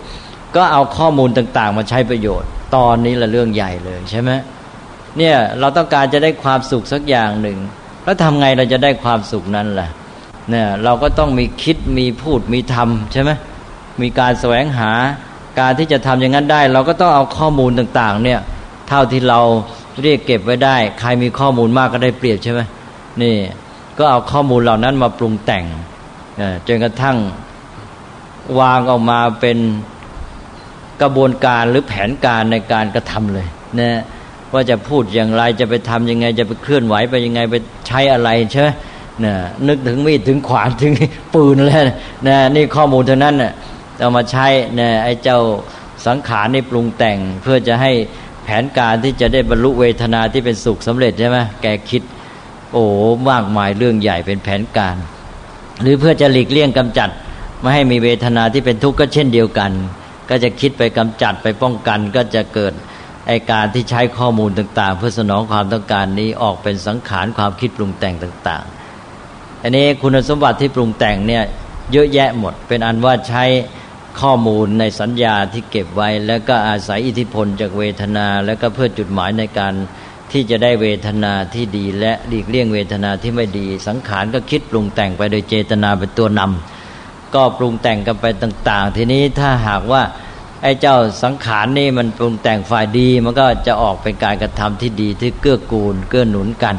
[0.56, 4.30] ก็เอาข้อมูลต่างๆ มาใช้ประโยชน์ ตอนนี้ละเรื่องใหญ่เลยใช่ไหม
[5.18, 7.58] เนี่ยเราต้องการจะได้ความสุขสักอย่างหนึ่ง
[8.04, 9.88] แล้วทำไงเราจะได้ความสุขนั้นล่ะ
[10.50, 13.30] เนี่ยเราก็ต้องมีคิดมีพูดมีทำใช่ไหม
[14.02, 14.90] มีการแสวงหา
[15.60, 18.40] การที่จะทำอย่างนั้นได้ เราก็ต้องเอาข้อมูลต่างๆเนี่ย
[18.88, 19.40] เท่าที่เรา
[20.02, 22.60] เรียกเก็บไว้ได้ ใครมีข้อมูลมากก็ได้เปรียบใช่ไหม
[23.22, 23.34] นี่
[23.98, 25.64] ก็เอาข้อมูลเหล่านั้นมาปรุงแต่ง
[26.66, 27.16] จนกระทั่ง
[28.60, 29.58] วางออกมาเป็น
[31.02, 33.46] กระบวนการหรือแผนการในการกระทำเลย
[33.80, 33.90] นะ
[34.52, 37.56] ว่าจะพูดอย่างไรจะไปทํำยังไง จะไปเคลื่อนไหวไปยังไงไป
[37.86, 38.68] ใช้อะไรใช่ไหม
[39.24, 39.34] นะ
[39.68, 40.92] นึกถึงมีดถึงขวานถึง
[41.34, 41.82] ปืนแล้ว
[42.28, 43.52] นะนี่ข้อมูลเท่านั้นนะ่ะ
[44.00, 44.46] เอามาใช้
[44.80, 45.40] นะไอ้เจ้า
[46.06, 47.92] สังขารนี่ปรุงแต่งเพื่อจะให้
[48.48, 52.02] ผนการที่จะได้บรรลุเวทนาที่เป็นสุขสำเร็จใช่ไหมแกคิด
[52.72, 52.84] โอ้
[53.30, 54.96] มากมายเรื่องใหญ่เป็นแผนการ
[55.82, 57.10] หรือเพื่อจะหลีกเลี่ยงกำจัด
[57.60, 59.72] ไม่ให้มีเวทนาที่เป็นทุกข์ก็เช่นเดียวกัน
[60.28, 62.72] ก็จะคิดไปกำจัดไปป้องกัน ก็จะเกิด
[63.26, 68.64] ไอการที่ใช้ข้อมูลต่าง ๆ เพื่อสนองความต้องการนี้ออกเป็นสังขารความคิดปรุงแต่งต่าง
[69.14, 71.42] ๆ อันนี้คุณสมบัติที่ปรุงแต่งเนี่ย
[71.92, 73.44] เยอะแยะหมด เป็นอันว่าใช้
[74.20, 79.74] ข้อมูลในสัญญาที่เก็บไว้ แล้วก็อาศัยอิทธิพลจากเวทนา แล้วก็เพื่อจุดหมายในการ
[80.32, 90.02] ที่จะได้เวทนาที่ดีและหลีกเลี่ยงเวทนาที่ไม่ดี สังขารก็คิดปรุงแต่งไปโดยเจตนาเป็นตัวนำก็ปรุงแต่งกันไปต่าง ๆ ทีนี้ถ้าหากว่า
[90.62, 96.76] ไอ้เจ้าสังขารนี่มันปรุงแต่งฝ่ายดี มันก็จะออกเป็นการกระทำที่ดีที่เกื้อกูลเกื้อหนุนกัน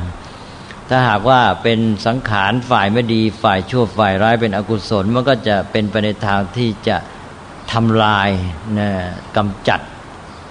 [0.89, 6.97] ถ้าหากว่าเป็นสังขารฝ่ายไม่ดีฝ่ายชั่วฝ่ายร้ายเป็นอกุศลมันก็จะเป็นไปในทางที่จะ
[7.71, 8.29] ทำลาย
[8.79, 8.89] นะ
[9.37, 9.79] กำจัด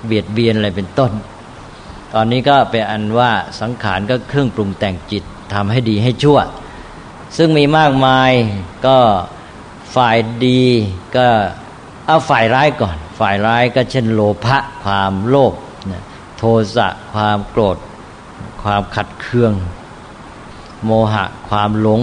[0.04, 1.10] เบียดเบียนอะไรเป็นต้น
[2.14, 6.38] ตอนนี้ก็เป็นอันว่าสังขารก็เครื่องปรุงแต่งจิตทำให้ดีให้ชั่ว
[7.36, 8.30] ซึ่งมีมากมาย
[8.86, 8.98] ก็
[9.94, 10.62] ฝ่ายดี
[11.16, 11.26] ก็
[12.06, 15.54] เอาฝ่ายร้ายก่อน ฝ่ายร้ายก็เช่นโลภะความโลภ
[16.36, 16.42] โท
[16.76, 17.78] สะความโกรธ
[18.62, 19.52] ความขัดเคือง
[20.84, 22.02] โมหะความหลง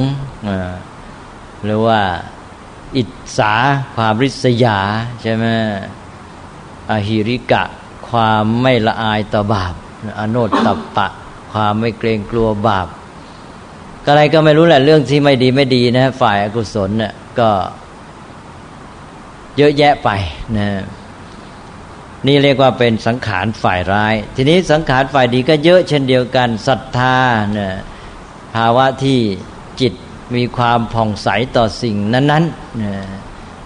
[1.64, 2.02] หรือว่า
[2.96, 3.54] อิจฉา
[3.96, 4.80] ความริษยา
[5.22, 5.46] ใช่ไหม
[6.92, 7.64] อหิริกะ
[8.10, 9.74] ความไม่ละอายต่อบาป
[10.20, 10.68] อโนตต
[10.98, 11.08] ปะ
[11.52, 12.88] ความไม่เกรงกลัวบาป
[14.08, 17.50] อะไรก็ไม่รู้แหละเรื่องที่ไม่ดีไม่ดีนะ ฝ่ายอกุศลเนี่ยก็
[19.58, 20.10] เยอะแยะไป
[20.58, 20.70] นะ
[22.28, 27.18] นี่เรียกว่าเป็นสังขารฝ่ายร้าย ทีนี้สังขารฝ่ายดีก็เยอะเช่นเดียวกันศรัทธา
[27.58, 27.70] นะ
[28.56, 29.20] ภาวะที่
[29.82, 29.94] จิต
[30.36, 32.94] มีความผ่องใสต่อสิ่งนั้นๆนะ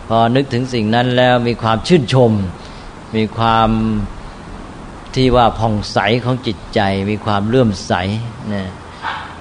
[0.07, 2.31] พอนึกถึงสิ่งนั้นแล้วมีความชื่นชม
[3.15, 3.69] มีความ
[5.15, 7.93] ที่ว่าผ่องใสของจิตใจ มีความเลื่อมใส
[8.53, 8.63] นะ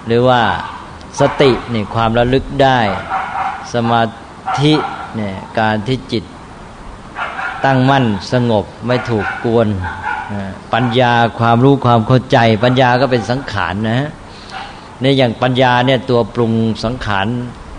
[0.07, 0.43] หรือว่า
[1.21, 2.81] สตินี่ความระลึกได้
[3.75, 4.03] สมา
[4.61, 4.73] ธิ
[5.17, 6.25] เนี่ยการที่จิต
[7.65, 9.69] ตั้งมั่นสงบไม่ถูกกวน
[10.75, 14.01] ปัญญาความรู้ความเข้าใจ ปัญญาก็เป็นสังขารนะ
[15.01, 16.53] เนี่ยอย่างปัญญาเนี่ยตัวปรุง
[16.85, 17.27] สังขาร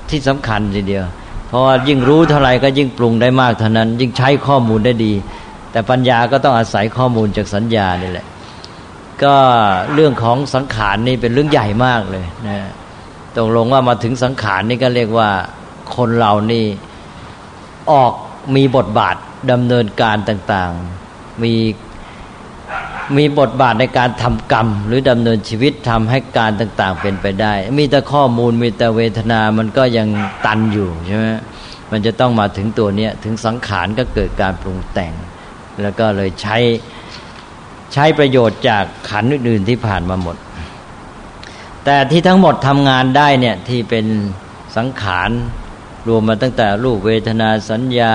[0.10, 1.05] ที่สำคัญทีเดียว
[1.47, 5.13] เพราะว่ายิ่งรู้เท่าไหร่ก็ยิ่งปรุงได้มากเท่านั้น ยิ่งใช้ข้อมูลได้ดี
[5.71, 8.25] แต่ปัญญาก็ต้องอาศัยข้อมูลจากสัญญานี่แหละ
[9.23, 9.36] ก็
[9.93, 12.58] เรื่องของสังขารนี่เป็นเรื่องใหญ่มากเลยนะ
[13.36, 15.29] ตรงลงว่ามาถึงสังขารนี่ก็เรียกว่า
[15.95, 16.65] คนเรานี่
[17.91, 18.13] ออก
[18.55, 19.15] มีบทบาท
[19.51, 21.53] ดำเนินการต่างๆ มี
[23.17, 30.08] มีบทบาทในการทำกรรม หรือดำเนินชีวิตทำให้การต่าง ๆ เป็นไปได้ มีแต่ข้อมูลมีแต่เวทนามันก็ยัง
[30.45, 31.28] ตันอยู่ใช่ไหม
[31.91, 35.13] มันจะต้องมาถึงตัวเนี้ยถึงสังขารก็เกิดการปรุงแต่ง
[35.82, 36.58] แล้วก็เลยใช้
[37.93, 40.36] ใช้ประโยชน์จากขันอื่นๆที่ผ่านมาหมด
[41.86, 44.06] แต่ที่ทั้งหมดทำงานได้เนี่ยที่เป็น
[44.78, 45.30] สังขาร
[46.08, 48.13] รวมมาตั้งแต่รูปเวทนาสัญญา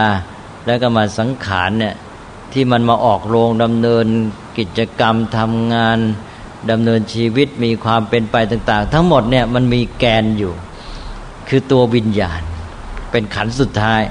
[0.66, 1.94] แล้วก็มาสังขารเนี่ย
[2.54, 4.06] ที่มันมาออกโรงดำเนิน
[4.58, 5.98] กิจกรรมทำงาน
[6.70, 10.52] ดำเนินชีวิตมีความเป็นไปต่าง ๆ ทั้งหมดเนี่ยมันมีแกนอยู่
[11.48, 12.42] คือตัววิญญาณ
[13.10, 14.02] เป็นขันสุดท้าย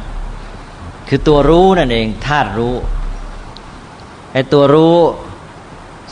[1.08, 2.76] คือตัวรู้นั่นเองธาตุรู้
[4.34, 4.98] ไอ้ตัวรู้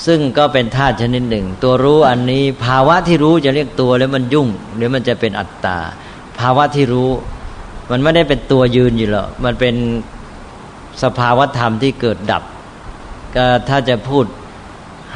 [0.06, 5.78] ซึ่งก็เป็นธาตุชนิดหนึ่ง ตัวรู้อันนี้ภาวะที่รู้จะเรียกตัวแล้วมันยุ่งหรือมันจะเป็นอัตตา
[6.40, 7.12] ภาวะที่รู้
[7.92, 9.76] มันไม่ได้เป็นตัวยืนอยู่หรอกมันเป็น
[11.04, 12.44] สภาวธรรมที่เกิดดับ
[13.36, 14.26] ก็ถ้าจะพูด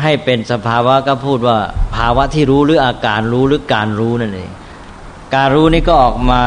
[0.02, 1.58] ให้เป็นสภาวะก็พูดว่า
[1.96, 4.52] ภาวะที่รู้หรืออาการรู้หรือการรู้นั่นเอง
[5.36, 6.44] การรู้นี่ก็ออกมา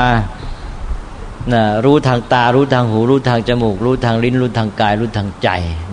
[1.52, 5.48] นะรู้ทางตา รู้ทางหู รู้ทางจมูก รู้ทางลิ้น รู้ทางกาย รู้ทางใจ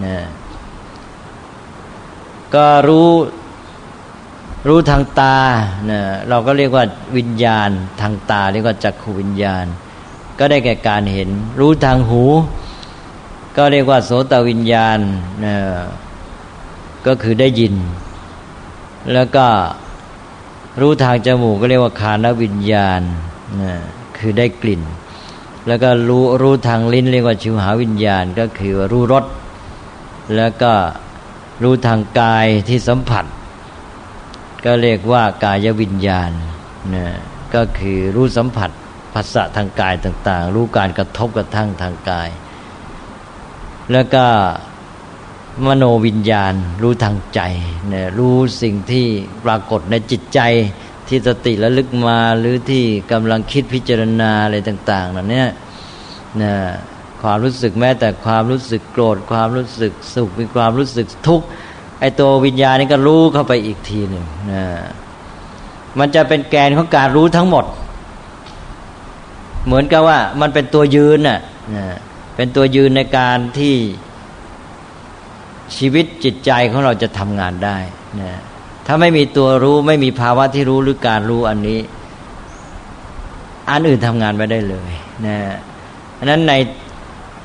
[0.06, 0.18] นะ
[2.56, 3.10] ก็รู้
[4.68, 5.38] รู้ทางตา
[5.92, 6.84] นะเราก็เรียกว่า
[7.18, 7.70] วิญญาณ
[8.02, 9.66] ทางตาเรียกว่าจักขวิญญาณ
[10.40, 12.24] ก็ได้แก่การเห็น รู้ทางหู
[13.58, 15.00] ก็เรียกว่าโสตวิญญาณ
[15.46, 15.56] นะ
[17.08, 17.76] ก็คือได้ยิน
[19.14, 19.48] แล้วก็
[20.82, 23.02] รู้ทางจมูกก็เรียกว่าคานวิญญาณ
[23.62, 23.74] นะ
[24.18, 24.82] คือได้กลิ่น
[25.68, 29.26] แล้วก็รู้รู้ทางลิ้นเรียกว่าชิวหาวิญญาณ ก็คือรู้รส
[30.36, 30.74] แล้วก็
[31.64, 33.26] รู้ทางกายที่สัมผัส
[34.66, 36.32] ก็เรียกว่ากายวิญญาณ
[36.96, 37.06] นะ
[37.56, 38.72] ก็คือรู้สัมผัส
[39.14, 42.30] ภาษะทางกายต่าง ๆ รู้การกระทบกระทั่งทางกาย
[43.92, 44.26] แล้วก็
[45.66, 47.42] มโนวิญญาณ รู้ทางใจ
[47.90, 49.06] เนี่ยรู้สิ่งที่
[49.46, 50.40] ปรากฏในจิตใจ
[51.08, 55.50] ที่สติระลึกมาหรือที่กำลังคิดพิจารณาอะไรต่างๆนั่นเนี่ย
[56.42, 56.54] นะ
[57.22, 61.46] ความรู้สึกแม้แต่ความรู้สึกโกรธ ความรู้สึกสุขมีความรู้สึกทุกข์
[62.00, 64.64] ไอตัววิญญาณนี่ก็รู้เข้าไปอีกทีหนึ่งนะ
[66.00, 67.66] มันจะเป็นแกนของการรู้ทั้งหมด
[69.66, 71.40] เหมือนกับว่ามันเป็นตัวยืนน่ะ
[72.36, 73.76] เป็นตัวยืนในการที่
[75.78, 77.78] ชีวิตจิตใจของเราจะทำงานได้
[78.22, 78.32] นะ
[78.86, 81.80] ถ้าไม่มีตัวรู้ไม่มีภาวะที่รู้หรือการรู้อันนี้
[83.70, 84.92] อันอื่นทำงานไม่ได้เลย
[85.26, 85.38] นะ
[86.18, 86.54] อันนั้นใน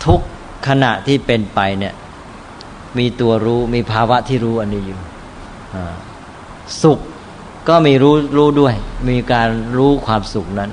[0.05, 0.20] ทุก
[0.68, 1.94] ขณะที่เป็นไปเนี่ย
[2.98, 4.98] มีตัวรู้มีภาวะที่รู้อันนี้อยู่
[6.83, 6.98] สุข
[7.68, 8.74] ก็มีรู้รู้ด้วย
[9.09, 10.70] มีการรู้ความสุขนั้น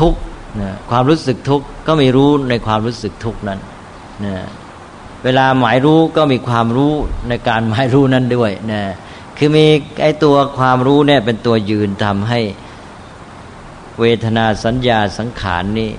[0.00, 0.14] ทุก
[0.60, 3.60] นะความรู้สึกทุกข์ก็มีรู้ในความรู้สึกทุกข์นั้น
[4.24, 4.34] นะ
[5.24, 6.92] เวลาหมายรู้ก็มีความรู้
[7.28, 8.82] ในการหมายรู้นั้นด้วยนะ
[9.38, 9.66] คือมี
[10.02, 12.40] ไอตัวความรู้เนี่ยเป็นตัวยืนทำให้
[14.00, 15.90] เวทนาสัญญาสังขารนี่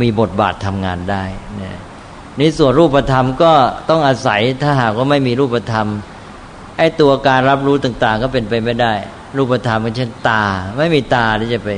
[0.00, 1.24] มีบทบาททำงานได้
[1.62, 1.78] นะ
[2.40, 3.52] นี่ส่วนรูปธรรมก็
[3.90, 5.88] ต้องอาศัยถ้าหากว่าไม่มีรูปธรรม
[6.78, 8.94] ไอ้ตัวการรับรู้ต่าง ๆ ก็เป็นไปไม่ได้
[9.36, 10.44] รูปธรรมเช่นตา
[10.78, 11.70] ไม่มีตาที่จะไป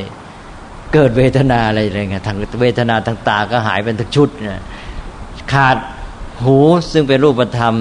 [0.99, 4.63] เกิดเวทนาอะไรอะไรเงี้ยทางเวทนาทางตาก็หายเป็นทุกชุดนะ
[5.53, 5.77] ขาด
[6.45, 6.59] หู
[6.93, 7.75] ซึ่งเป็นรูปธรรม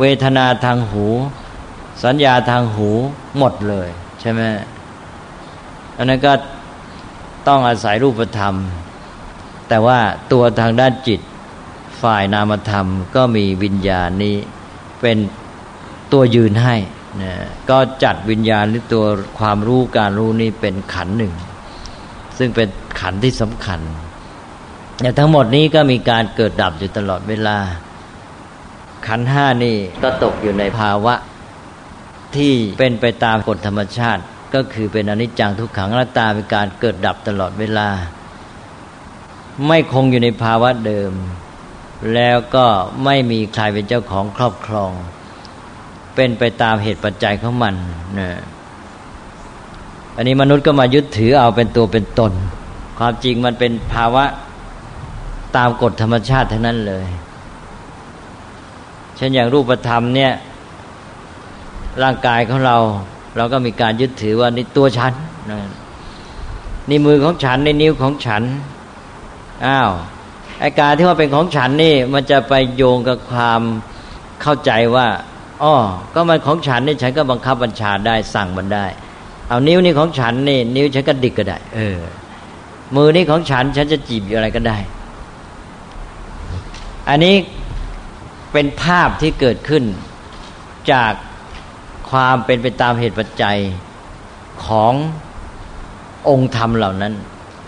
[0.00, 1.06] เวทนาทางหู
[2.04, 2.90] สัญญาทางหู
[3.38, 3.88] หมดเลย
[4.20, 4.40] ใช่ไหม
[5.96, 6.32] อันนั้นก็
[7.48, 8.54] ต้องอาศัยรูปธรรม
[9.68, 9.98] แต่ว่า
[10.32, 11.20] ตัวทางด้านจิต
[12.02, 14.36] ฝ่ายนามธรรม ก็มีวิญญาณนี้
[15.00, 15.18] เป็น
[16.12, 16.76] ตัวยืนให้
[17.22, 17.32] นะ
[17.70, 19.04] ก็จัดวิญญาณหรือตัว
[19.38, 21.34] ความรู้การรู้นี่เป็นขันหนึ่ง
[22.38, 22.68] ซึ่งเป็น
[23.00, 23.80] ขันที่สำคัญ
[25.00, 27.58] แต่ทั้งหมดนี้ก็มีการเกิดดับอยู่ตลอดเวลา
[29.06, 31.14] ขันห้านี่ก็ตกอยู่ในภาวะ
[32.36, 34.22] ที่เป็นไปตามกฎธรรมชาติ
[34.54, 37.88] ก็คือเป็นอนิจจังทุกขังอนัตตาเป็นการเกิดดับตลอดเวลา
[39.66, 41.12] ไม่คงอยู่ในภาวะเดิม
[42.14, 42.66] แล้วก็
[43.04, 44.92] ไม่มีใครเป็นเจ้าของครอบครอง
[46.14, 47.74] เป็นไปตามเหตุปัจจัยของมัน
[48.18, 48.30] นะ
[50.16, 52.32] อันนี้มนุษย์ก็มายึดถือเอาเป็นตัวเป็นตน
[52.98, 54.24] ความจริงมันเป็นภาวะ
[55.56, 57.06] ตามกฎธรรมชาติทั้งนั้นเลย
[59.16, 60.32] เช่นอย่างรูปธรรมเนี่ย
[62.02, 62.76] ร่างกายของเรา
[63.36, 65.12] เราก็มีการยึดถือว่านี่ตัวฉัน
[66.88, 68.42] นี่มือของฉันในนิ้วของฉัน
[69.66, 69.90] อ้าว
[70.62, 73.60] อาการที่ว่าเป็นของฉันนี่ มันจะไปโยงกับความ
[74.42, 75.06] เข้าใจว่า
[75.62, 75.74] อ๋อ
[76.14, 78.86] ก็มันของฉันนี่ฉันก็บังคับบัญชาได้สั่งมันได้
[79.52, 81.98] เอานิ้วนี่ของฉันนี่ นิ้วฉันก็ดิกก็ได้ เออ
[82.94, 84.78] มือนี่ของฉันฉันจะจีบอะไรก็ได้
[87.08, 87.34] อันนี้
[88.52, 89.84] เป็นภาพที่เกิดขึ้น
[90.92, 91.12] จาก
[92.10, 93.58] ความเป็นไปตามเหตุปัจจัย
[94.66, 94.92] ของ
[96.28, 97.12] องค์ธรรมเหล่านั้น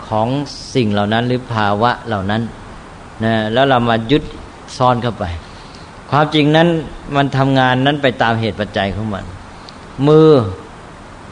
[0.07, 0.27] ของ
[0.75, 2.41] สิ่งเหล่านั้นหรือภาวะเหล่านั้น
[3.23, 4.23] นะแล้วเรามายึด
[4.77, 5.25] ซ้อนเข้าไป
[6.11, 6.67] ความจริงนั้น
[7.15, 9.25] มันทำงานนั้นไปตามเหตุปัจจัยของมัน
[10.09, 10.31] มือ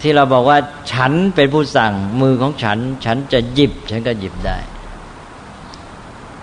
[0.03, 0.59] ที่เราบอกว่า
[0.91, 4.57] ฉันเป็นผู้สั่งมือของฉัน ฉันจะหยิบ ฉันก็หยิบได้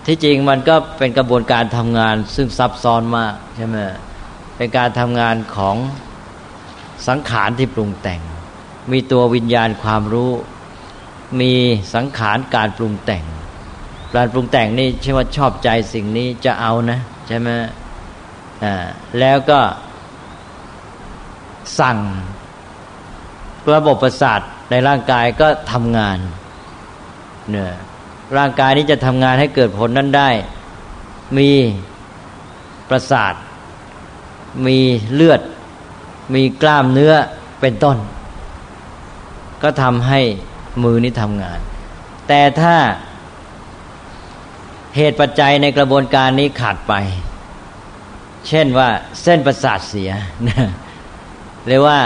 [0.05, 3.77] ที่จริงมันก็เป็นกระบวนการทำงานซึ่งซับซ้อนมากใช่ไหม
[4.57, 5.75] เป็นการทำงานของ
[7.07, 8.21] สังขารที่ปรุงแต่ง
[8.91, 10.31] มีตัววิญญาณความรู้
[11.41, 11.53] มี
[11.95, 13.23] สังขารการปรุงแต่ง
[14.15, 17.49] การปรุงแต่งนี่ใช่ว่าชอบใจสิ่งนี้จะเอานะใช่ไหม
[18.63, 18.85] อ่า
[19.19, 19.59] แล้วก็
[21.79, 21.97] สั่ง
[23.73, 24.39] ระบบประสาท
[24.71, 26.17] ในร่างกายก็ทำงาน
[27.51, 27.71] เนี่ย
[28.37, 30.29] ร่างกายนี้จะทำงานให้เกิดผลนั้นได้
[31.37, 31.51] มี
[32.89, 33.33] ประสาท
[34.67, 34.79] มี
[35.13, 35.41] เลือด
[36.33, 37.13] มีกล้ามเนื้อ
[37.61, 37.97] เป็นต้น
[39.63, 40.19] ก็ทำให้
[40.83, 41.59] มือนี้ทำงาน
[42.27, 42.75] แต่ถ้า
[44.95, 46.93] เหตุปัจจัยในกระบวนการนี้ขาดไป
[48.47, 48.89] เช่นว่า
[49.23, 50.11] เส้นประสาทเสีย
[51.67, 51.99] เรียกว่า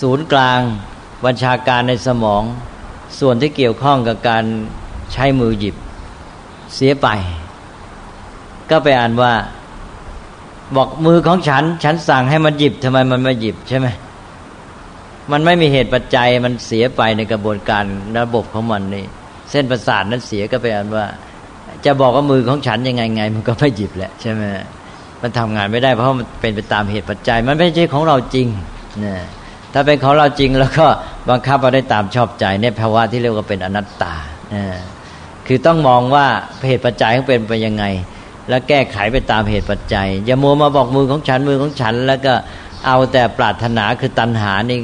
[0.00, 0.60] ศูนย์กลาง
[1.24, 2.42] บัญชาการในสมอง
[3.20, 4.44] ส่วนที่เกี่ยวข้องกับการ
[5.12, 5.76] ใช้มือหยิบ
[6.74, 7.08] เสียไป
[8.70, 9.32] ก็ไปอ่านว่า
[10.76, 13.86] บอกมือของฉัน ฉันสั่งให้มันหยิบทำไมมันไม่หยิบใช่ไหม
[15.32, 17.84] มันไม่มีเหตุปัจจัยมันเสียไปในกระบวนการ
[18.18, 19.04] ระบบของมันนี่
[19.50, 21.06] เส้นประสาทนั้นเสียก็ไปอ่านว่า
[21.84, 24.42] จะบอกว่ามือของฉันยังไงไง มันก็ไม่หยิบแหละใช่ไหม
[25.22, 28.46] มันทำงานไม่ได้เพราะมันเป็นไปตามเหตุปัจจัย มันไม่ใช่ของเราจริง
[29.04, 29.14] นะ
[29.72, 30.86] ถ้าเป็นของเราจริงแล้วก็
[31.28, 34.14] บังคับเราได้ตามชอบใจในภาวะที่เรียกว่าเป็นอนัตตา
[35.46, 36.26] คือต้องมองว่า
[36.66, 37.84] เหตุปัจจัยเขาเป็นไปยังไง
[38.48, 42.34] แล้วแก้ไขไปตามเหตุปัจจัย อย่ามัวมาบอกมือของฉันมือของฉัน แล้วก็
[42.86, 44.78] เอาแต่ปรารถนาคือตัณหานี่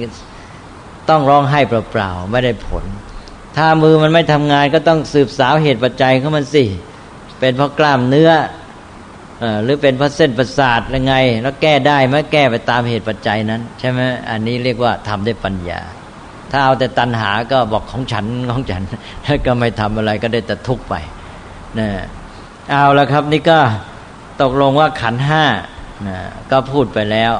[1.10, 2.84] ต้องร้องไห้เปล่าๆไม่ได้ผล
[3.56, 6.64] ถ้ามือมันไม่ทำงานก็ต้องสืบสาวเหตุปัจจัยของมันสิ
[7.40, 8.30] เป็นเพราะกล้ามเนื้อ
[9.64, 14.00] หรือเป็นเพราะเส้นประสาทยังไง แล้วแก้ได้ไหมแก้ไปตามเหตุปัจจัยนั้น ใช่ไหม
[14.30, 15.80] อันนี้เรียกว่าทำได้ปัญญา
[16.50, 18.82] ถ้าเอาแต่ตัณหาก็บอกของฉันของฉัน
[19.46, 20.94] ก็ไม่ทำอะไรก็ได้แต่ทุกข์ไป
[21.78, 21.88] นะ
[22.70, 23.58] เอาละครับนี่ก็
[24.42, 25.44] ตกลงว่าขันห้า
[26.08, 26.18] นะ
[26.50, 27.32] ก็พูดไปแล้ว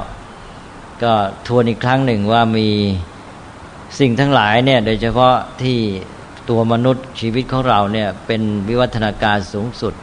[1.03, 1.13] ก็
[1.47, 2.69] ทวนอีกครั้งหนึ่งว่ามี
[3.99, 5.77] สิ่งทั้งหลายเนี่ยโดยเฉพาะที่
[6.49, 9.93] ตัวมนุษย์ชีวิตของเราเนี่ยเป็นวิวัฒนาการสูงสุด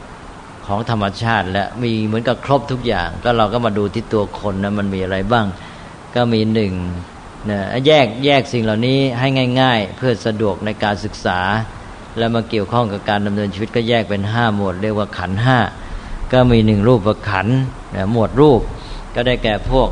[0.67, 5.45] ของธรรมชาติ และมีเหมือนกับครบทุกอย่าง ก็เราก็มาดูที่ตัวคนนะมันมีอะไรบ้าง
[6.15, 6.73] ก็มีหนึ่ง
[7.49, 9.27] นะแยกแยกสิ่งเหล่านี้ให้
[9.61, 11.39] ง่าย ๆ เพื่อสะดวกในการศึกษา
[12.17, 15.59] แล้วมาเกี่ยวข้องกับการดำเนินชีวิตก็แยกเป็นห้าหมวดเรียกว่าขันห้า
[16.31, 17.47] ก็มีหนึ่งรูปประขัน
[17.95, 18.61] นะหมวดรูป
[19.15, 19.89] ก็ได้แก่พวก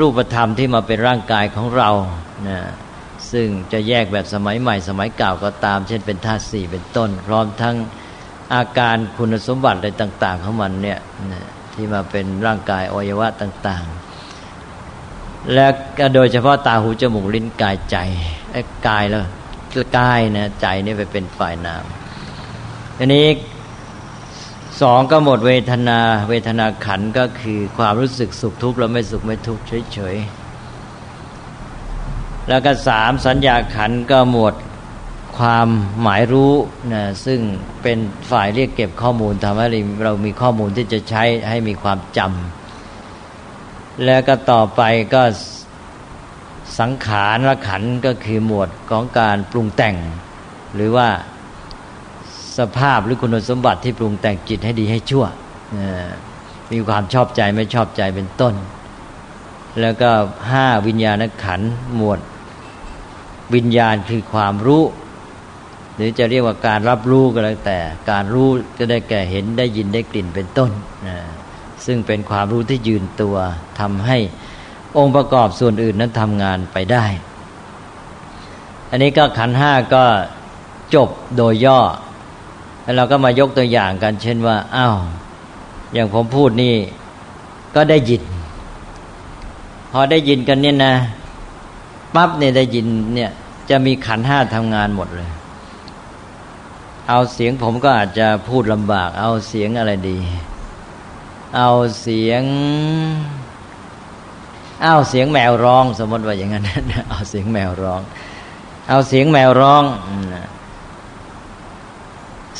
[0.00, 1.90] รูปธรรมที่มาเป็นร่างกายของเรา
[2.48, 2.58] นะ
[3.32, 7.76] ซึ่งจะแยกแบบสมัยใหม่สมัยเก่าก็ตาม เช่นเป็นธาตุสี่เป็นต้น พร้อมทั้ง
[8.54, 10.98] อาการคุณสมบัติอะไรต่าง ๆ ของมันเนี่ย
[11.74, 14.13] ที่มาเป็นร่างกายอวัยวะต่าง ๆ
[15.52, 15.66] และ
[16.14, 17.96] โดยเฉพาะตาหูจมูกลิ้นกายใจ
[18.52, 19.24] ไอ้กายแล้ว
[19.98, 21.84] กายนะใจนี่ไปเป็นฝ่ายนาม
[22.98, 23.26] อันนี้
[24.80, 34.54] สองก็หมดเวทนา เวทนาขันก็คือความรู้สึกสุขทุกข์แล้วไม่สุขไม่ทุกข์เฉยๆแล้วก็สามสัญญาขันก็หมด
[35.38, 35.68] ความ
[36.02, 36.52] หมายรู้
[36.92, 37.40] นะซึ่ง
[37.82, 37.98] เป็น
[38.30, 39.66] ฝ่ายเรียกเก็บข้อมูลทำให้
[40.04, 42.63] เรามีข้อมูลที่จะใช้ให้มีความจำ
[44.04, 44.82] แล้วก็ต่อไป
[45.14, 45.22] ก็
[46.78, 49.96] สังขารละขันก็คือหมวดของการปรุงแต่ง
[50.74, 51.08] หรือว่า
[52.58, 55.24] สภาพหรือคุณสมบัติที่ปรุงแต่งจิตให้ดีให้ชั่ว
[56.72, 58.54] มีความชอบใจไม่ชอบใจเป็นต้น
[59.80, 60.10] แล้วก็
[60.50, 61.60] ห้าวิญญาณขัน
[61.96, 62.20] หมวด
[63.54, 64.82] วิญญาณคือความรู้
[65.94, 67.78] หรือจะเรียกว่าการรับรู้ก็แล้วแต่
[68.10, 70.70] การรู้ก็ได้แก่เห็นได้ยินได้กลิ่นเป็นต้น
[71.06, 71.16] นะ
[71.86, 73.36] ซึ่งเป็นความรู้ที่ยืนตัว
[73.80, 74.18] ทำให้
[74.96, 77.04] องค์ประกอบส่วนอื่นนั้นทำงานไปได้
[78.90, 80.04] อันนี้ก็ขันห้าก็
[80.94, 81.80] จบโดยย่อ
[82.82, 84.96] แล้วเราก็มายกตัวอย่างกัน เช่นว่าอ้าว
[85.92, 86.74] อย่างผมพูดนี่
[87.74, 88.22] ก็ได้ยิน
[89.92, 90.94] พอได้ยินกันเนี่ยนะ
[92.14, 93.30] ปั๊บเนี่ยได้ยินเนี่ย
[93.70, 95.30] จะมีขันห้าทำงานหมดเลย
[97.08, 100.18] เอาเสียงผมก็อาจจะพูดลำบาก เอาเสียงอะไรดี
[101.56, 102.42] เอาเสียง
[104.82, 106.64] เอาเสียงแมวร้อง สมมติว่าอย่างนั้น
[107.10, 108.00] เอาเสียงแมวร้อง
[108.88, 109.82] เอาเสียงแมวร้อง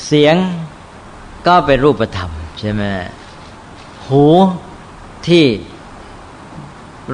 [0.07, 0.37] เสียง
[1.47, 2.83] ก็เป็นรูปธรรมใช่ไหม
[4.07, 4.25] หู
[5.27, 5.47] ที่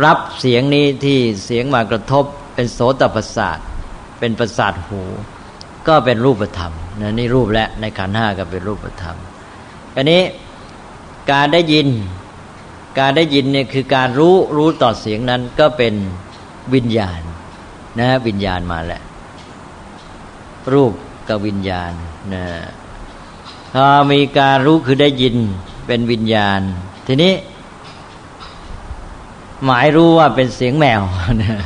[0.05, 2.25] รับเสียงนี้ที่เสียงมากระทบ
[2.55, 3.59] เป็นโสตประสาท
[4.19, 5.03] เป็นประสาทหู
[5.89, 9.17] ก็เป็นรูปธรรมนะนี่รูปและในขันห้าก็เป็นรูปธรรม
[9.97, 10.23] อันนี้
[11.33, 11.89] การได้ยิน
[12.99, 15.95] การได้ยินเนี่ยคือการรู้รู้ต่อเสียงนั้นก็เป็น
[16.75, 17.21] วิญญาณ
[17.99, 19.03] นะวิญญาณมาแหละ
[20.73, 20.93] รูป
[21.29, 21.93] กับวิญญาณ
[22.35, 22.45] นะ
[23.75, 25.37] พอมีการรู้คือได้ยิน
[25.87, 26.61] เป็นวิญญาณ
[27.07, 27.33] ทีนี้
[29.65, 31.01] หมายรู้ว่าเป็นเสียงแมว
[31.43, 31.59] นะ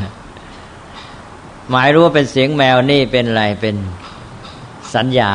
[1.70, 3.76] หมายรู้ว่าเป็นเสียงแมวนี่เป็นอะไรเป็น
[4.94, 5.32] สัญญา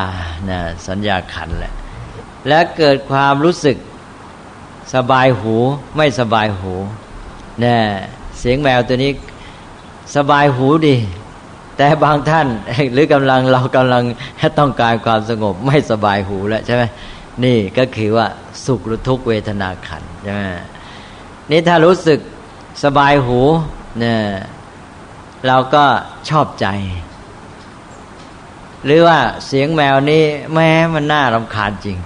[0.50, 1.74] นะสัญญาขันแหละ
[2.48, 3.76] และเกิดความรู้สึก
[4.94, 5.54] สบายหู
[5.96, 6.74] ไม่สบายหู
[7.64, 7.76] นะ
[8.38, 9.12] เสียงแมวตัวนี้
[10.16, 10.96] สบายหูดี
[11.76, 12.46] แต่บางท่าน
[12.92, 14.02] หรือกำลังเรากำลัง
[14.58, 16.82] ต้องการความสงบไม่สบายหูแล้วใช่ไหม
[17.44, 18.26] นี่ก็คือว่า
[18.64, 20.40] สุขหรือทุกเวทนาขันใช่ไหม
[21.50, 22.18] นี่ถ้ารู้สึก
[22.84, 23.40] สบายหู
[23.98, 24.18] เนี่ย
[25.46, 25.84] เราก็
[26.28, 26.66] ชอบใจ
[28.84, 30.22] หรือว่าเสียงแมวนี้
[30.54, 31.96] แม้มันน่ารำคาญจริง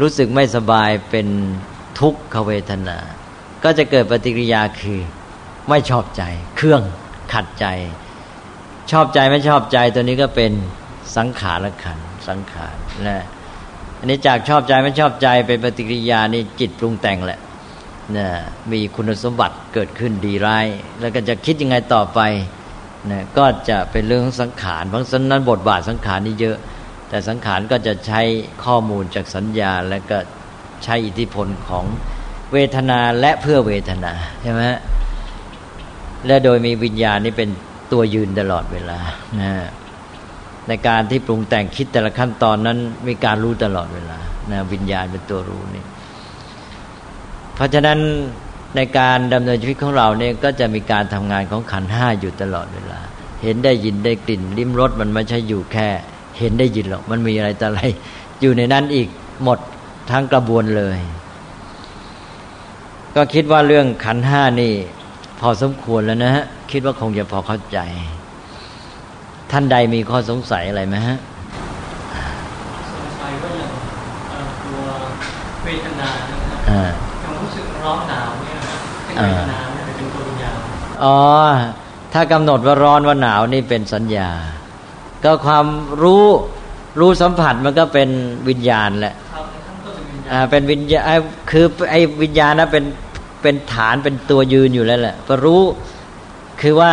[0.00, 1.26] รู้สึกไม่สบายเป็น
[2.00, 2.98] ทุกขเวทนา
[3.64, 5.00] ก็จะเกิดปฏิกิริยาคือ
[5.68, 6.22] ไม่ชอบใจ
[6.56, 6.82] เครื่อง
[7.32, 7.66] ขัดใจ
[8.90, 10.52] ชอบใจไม่ชอบใจตัวนี้ก็เป็น
[11.16, 12.76] สังขารขันสังขาร
[13.08, 13.24] นะ
[13.98, 17.40] อันนี้จากชอบใจไม่ชอบใจเป็นปฏิกิริยานี่จิตปรุงแต่งแหละ
[18.16, 18.26] นะ
[18.72, 20.66] มีคุณสมบัติเกิดขึ้นดีร้าย
[21.00, 22.20] แล้วก็จะคิดยังไงต่อไป
[23.10, 26.56] นะก็จะเป็นเรื่องสังขารเพราะฉะนั้นบทบาทสังขารนี่เยอะ
[27.08, 28.20] แต่สังขารก็จะใช้
[28.64, 30.18] ข้อมูลจากสัญญาและก็
[30.84, 31.84] ใช้อิทธิพลของ
[32.52, 34.12] เวทนาและเพื่อเวทนา
[34.42, 34.62] ใช่ไหม
[36.26, 37.50] และโดยมีวิญญาณนี่เป็น
[37.92, 38.98] ตัวยืนตลอดเวลา
[39.40, 39.52] นะ
[40.68, 42.78] ในการที่ปรุงแต่งคิดแต่ละขั้นตอนนั้น
[43.08, 44.18] มีการรู้ตลอดเวลา
[44.52, 45.84] นะวิญญาณเป็นตัวรู้นี่
[47.54, 47.98] เพราะฉะนั้น
[48.76, 53.00] ในการดำเนินชีวิตของเราเนี่ยก็จะมีการทำงานของขันห้าอยู่ตลอดเวลา
[53.42, 55.88] เห็นได้ยินได้กลิ่นลิ้มรสมันไม่ใช่อยู่แค่
[56.38, 57.80] เห็นได้ยินหรอกมันมีอะไรต่ออะไร
[58.40, 59.08] อยู่ในนั้นอีก
[59.44, 59.58] หมด
[60.10, 60.98] ทั้งกระบวนเลย
[63.16, 64.72] ก็คิดว่าเรื่องขันห้านี่
[65.40, 67.78] พอสมควรแล้วนะฮะ คิดว่าคงจะพอเข้าใจ
[69.50, 71.16] ท่านใดมีข้อสงสัยอะไรไหมฮะ
[72.92, 73.72] สงสัยว่าอย่าง
[74.64, 74.80] ตัว
[75.64, 76.56] เวทนานะครั
[76.90, 76.92] บ
[77.22, 78.30] ความรู้สึกร้อนหนาว
[81.04, 81.18] อ๋อ
[82.12, 84.30] ถ้ากำหนดว่าร้อนว่าหนาวนี่เป็นสัญญา
[85.24, 85.66] ก็ความ
[86.02, 86.24] รู้
[87.00, 88.08] รู้สัมผัสมันก็เป็น
[88.48, 89.14] วิญญาณแหละ
[90.30, 91.04] อ่าเป็นวิญญาณ
[91.50, 92.84] คือไอ้วิญญาณนะเป็น
[93.42, 95.62] เป็นฐานเป็นตัวยืนอยู่แล้วแหละก็รู้
[96.60, 96.92] คือว่า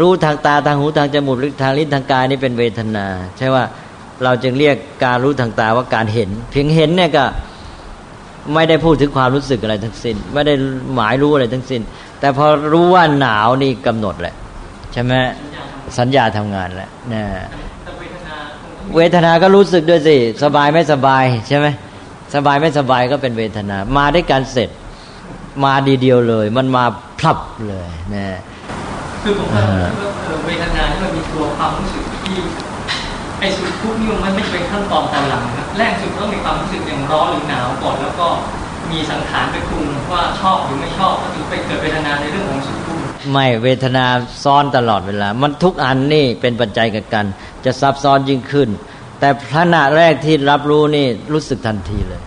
[0.00, 3.06] รู้ทางตาทางหูทางจมูกทางลิ้นทางกายนี่เป็นเวทนา
[3.38, 3.64] ใช่ว่า
[4.24, 7.24] เราจึงเรียกการรู้ทางตาว่าการเห็น เพียงเห็นเนี่ยก็
[8.54, 10.54] ไม่ได้พูดถึงความรู้สึกอะไรทั้งสิ้น ไม่ได้
[10.94, 11.80] หมายรู้อะไรทั้งสิ้น
[12.20, 14.34] แต่พอรู้ว่าหนาวนี่กำหนดแหละ
[14.92, 15.12] ใช่ไหม
[15.98, 17.22] สัญญาทำงานแหละนะ
[18.96, 21.66] เวทนาก็รู้สึกด้วยสิ สบายไม่สบายใช่ไหม
[22.36, 24.70] สบายไม่สบายก็เป็นเวทนา มาได้การเสร็จ
[25.64, 26.84] มาดีเดียวเลย มันมา
[27.18, 28.38] พลับเลยนะ
[29.22, 29.64] คือผมว่า
[30.46, 32.36] เวทนาที่มันมีตัวความรู้สึกที่
[33.40, 38.28] ไอ้สุดทุกนี่มันไม่เป็นขั้นตอนตอนหลังนะแรกสุดต้องมีความรู้สึกอย่างร้อนหรือหนาวก่อนแล้วก็
[38.90, 42.98] มีสังขารไปปรุงว่าชอบหรือไม่ชอบก็ถึงไปเกิดเวทนาในเรื่องของสุดทุก
[43.32, 44.06] ไม่เวทนา
[44.44, 47.26] ซ้อนตลอดเวลา มันทุกอันนี่เป็นปัจจัยกับกัน
[47.64, 48.68] จะซับซ้อนยิ่งขึ้น
[49.20, 52.20] แต่ขณะแรกที่รับรู้นี่รู้สึกทันทีเลย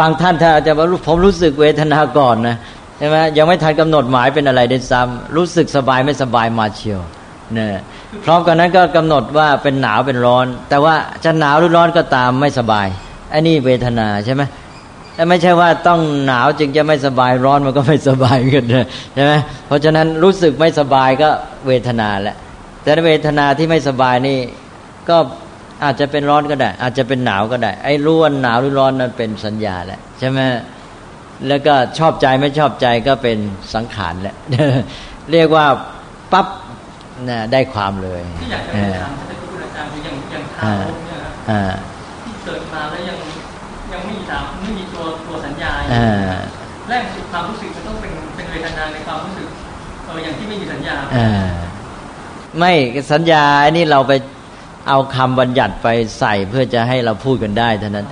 [0.00, 2.56] บางท่านถ้าจะว่าผมรู้สึกเวทนาก่อนนะ
[2.98, 7.00] ใช่ไหมยังไม่ทันกำหนดหมายเป็นอะไรได้ซ้ำรู้สึกสบายไม่สบายมาเชียว
[7.54, 7.68] เนี่ย
[8.24, 12.86] พร้อมกันนั้นก็กำหนดว่าเป็นหนาวเป็นร้อน แต่ว่าจะหนาวหรือร้อนก็ตามไม่สบาย
[13.32, 14.42] อันนี้เวทนาใช่ไหม
[15.14, 18.64] แต่ไม่ใช่ว่าต้องหนาวจึงจะไม่สบายร้อนมันก็ไม่สบายกัน
[19.14, 19.32] ใช่ไหม
[19.66, 21.30] เพราะฉะนั้นรู้สึกไม่สบายก็
[21.66, 22.36] เวทนาแหละ
[22.82, 24.38] แต่เวทนาที่ไม่สบายนี่
[25.08, 25.16] ก็
[25.84, 30.38] อาจจะเป็นร้อนก็ได้ อาจจะเป็นหนาวก็ได้ ไอ้ร้อนหนาวหรือร้อนนั้นเป็นสัญญาแหละใช่ไหม
[31.48, 33.38] แล้วก็ชอบใจไม่ชอบใจก็เป็น
[33.74, 34.36] สังขารแหละ
[35.32, 35.66] เรียกว่า
[36.32, 36.46] ปั๊บ
[37.28, 38.72] นะได้ความเลยที่อยากจะ
[39.02, 41.18] ถามท่านอาจารย์คืออย่างอย่างทารกเนี่ย
[42.24, 43.18] ที่เกิดมาแล้วยัง
[43.92, 45.72] ยังไม่มีตามไม่มีตัวตัวสัญญา
[46.88, 49.48] แรกสุดความรู้สึกมันต้องเป็นเป็นเวทนาในความรู้สึก
[50.06, 50.96] เอออย่างที่ไม่มีสัญญา
[52.58, 52.72] ไม่
[53.12, 54.12] สัญญาอันนี้เราไป
[54.88, 55.86] เอาคำบัญญัติไป
[56.18, 58.06] ใส่เพื่อจะให้เราพูดกันได้เท่านั้น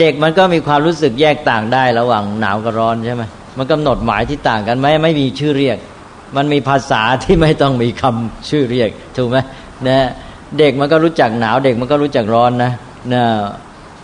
[0.00, 3.22] เด็กมันก็มีความรู้สึกแยกต่างได้ระหว่างหนาวกับร้อนใช่ไหม
[3.58, 5.78] มันกำหนดหมายที่ต่างกันไหมไม่มีชื่อเรียก
[6.36, 9.36] มันมีภาษาที่ไม่ต้องมีคำชื่อเรียกถูกไหม
[9.88, 10.08] นะ
[10.58, 12.72] เด็กมันก็รู้จักหนาว เด็กมันก็รู้จักร้อนนะ
[13.14, 13.24] นะ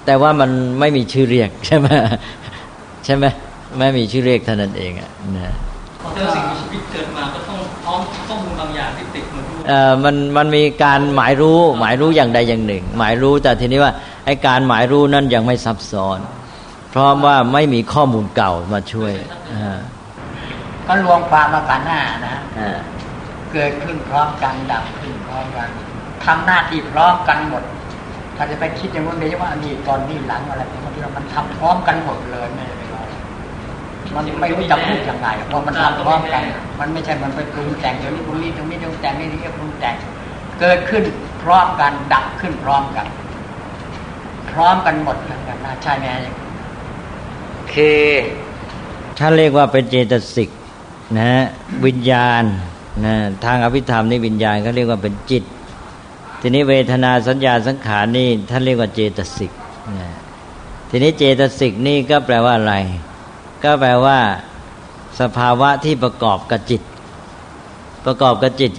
[0.07, 0.51] แต่ว่ามัน
[0.81, 1.87] ไม่มีชื่อเรียกใช่ไหม
[3.05, 3.25] ใช่ไหม
[3.79, 5.55] ไม่มีชื่อเรียกเท่านั้นเองอะนะ
[5.99, 7.40] เพราะสิ่งมีชีวิตเกิดมาก็
[9.71, 13.93] มาเอ่อมันมันมีการหมายรู้ หมายรู้อย่างใดอย่างหนึ่ง หมายรู้แต่ทีนี้ว่า
[14.27, 16.19] ไอ้การหมายรู้นั่นยังไม่ซับซ้อน
[16.91, 19.13] เพราะว่าไม่มีข้อมูลเก่ามาช่วย
[20.87, 22.37] ก็รวมความมากันหน้านะ
[23.53, 25.69] เกิดขึ้นพร้อมกันดับขึ้นพร้อมกัน
[26.25, 27.63] ทำหน้าที่พร้อมกันหมด
[28.37, 36.43] ถ้าจะไปคิดอย่างนู้นเดี๋ยวว่านี่ตอนนี้หลังอะไรบางทีมันทำพร้อมกันหมดเลยไม่ไมันไม่รู้จะพูดยังไงเพราะมันทำพร้อมกัน
[36.81, 39.95] มันไม่ใช่มันไปปรุงแต่งเดี๋ยวนี้ปรุงนี้ตรงนี้ตรงแต่งนี่นี่ปรุงแต่ง
[40.61, 41.03] เกิดขึ้น
[41.43, 43.07] พร้อมกันดับขึ้นพร้อมกัน
[44.51, 46.07] พร้อมกันหมดเหมือนกันนะใช่ไหม
[47.73, 48.03] คือ
[49.19, 50.51] ท่านเรียกว่าเป็นเจตสิก
[51.19, 51.31] นะ
[51.87, 52.45] วิญญาณ
[53.05, 55.45] นะทางอภิธรรมนี่วิญญาณเขาเรียกว่าเป็นจิต
[56.41, 59.53] ทีนี้เวทนาสัญญาสังขารนี่ท่านเรียกว่าเจตสิก
[59.99, 60.09] นะ
[60.91, 62.75] ทีนี้เจตสิกนี่ก็แปลว่าอะไร
[63.65, 64.19] ก็แปลว่า
[65.21, 66.83] สภาวะที่ประกอบกับจิต
[68.07, 68.73] ประกอบกับจิต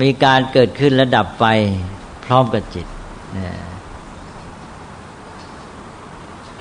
[0.00, 1.46] มีการเกิดขึ้นและดับไป
[2.24, 2.86] พร้อมกับจิต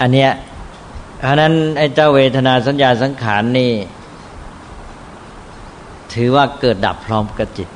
[0.02, 0.32] อันเนี้ย
[1.20, 3.72] เพราะนั้นไอ้เจ้าเวทนาสัญญาสังขารนี่
[6.14, 7.70] ถือว่าเกิดดับพร้อมกับจิต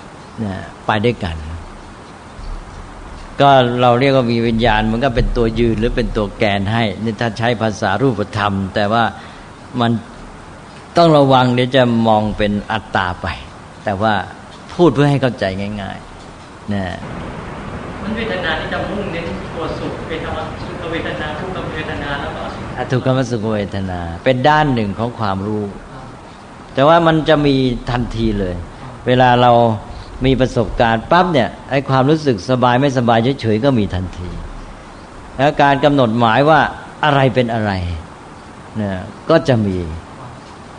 [0.85, 1.35] ไปด้วยกัน
[3.41, 3.49] ก็
[3.81, 9.03] เราเรียกว่ามีวิญญาณ มันก็เป็นตัวยืนหรือเป็นตัวแกนให้นี่ถ้าใช้ภาษารูปธรรม แต่ว่า
[9.81, 9.91] มัน
[10.97, 13.27] ต้องระวังเดี๋ยวจะมองเป็นอัตตาไป
[13.83, 14.13] แต่ว่า
[14.73, 15.45] พูดเพื่อให้เข้าใจ
[15.81, 16.83] ง่ายๆนะ
[18.01, 22.41] มันเวทนาที่จะมุ่งเน้นตัวสุขเวทนาสุขเวทนาทุกขเวทนาแล้วก็
[22.77, 25.63] อทุกขมสุขเวทนา เป็นด้านหนึ่งของความรู้
[26.73, 27.55] แต่ว่ามันจะมี
[27.91, 28.55] ทันทีเลย
[29.07, 29.51] เวลาเรา
[30.25, 34.29] มีประสบการณ์ปั๊บเนี่ยไอ้ความรู้สึกสบายไม่สบายเฉยๆก็มีทันที
[35.37, 36.59] แล้วการกำหนดหมายว่า
[37.05, 37.71] อะไรเป็นอะไร
[38.06, 38.97] เนี่ย
[39.29, 39.77] ก็จะมี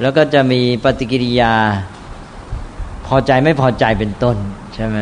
[0.00, 1.54] แล้วก็จะมีปฏิกิริยา
[3.06, 4.36] พอใจไม่พอใจเป็นต้น
[4.74, 4.98] ใช่ไหม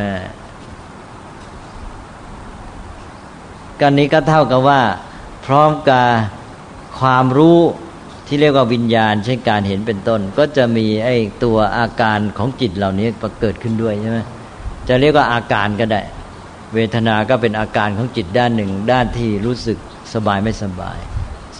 [3.81, 4.81] กันนี้ก็เท่ากับว่า
[5.47, 6.07] พร้อมกับ
[7.01, 7.59] ความรู้
[8.27, 13.07] ที่เรียกว่าวิญญาณเช่นการเห็นเป็นต้น ก็จะมีไอ้ตัวอาการของจิตเหล่านี้
[13.41, 14.19] เกิดขึ้นด้วยใช่ไหม
[14.89, 16.01] จะเรียกว่าอาการก็ได้
[16.75, 19.79] เวทนาก็เป็นอาการของจิตด้านหนึ่ง ด้านที่รู้สึก
[20.15, 20.99] สบายไม่สบาย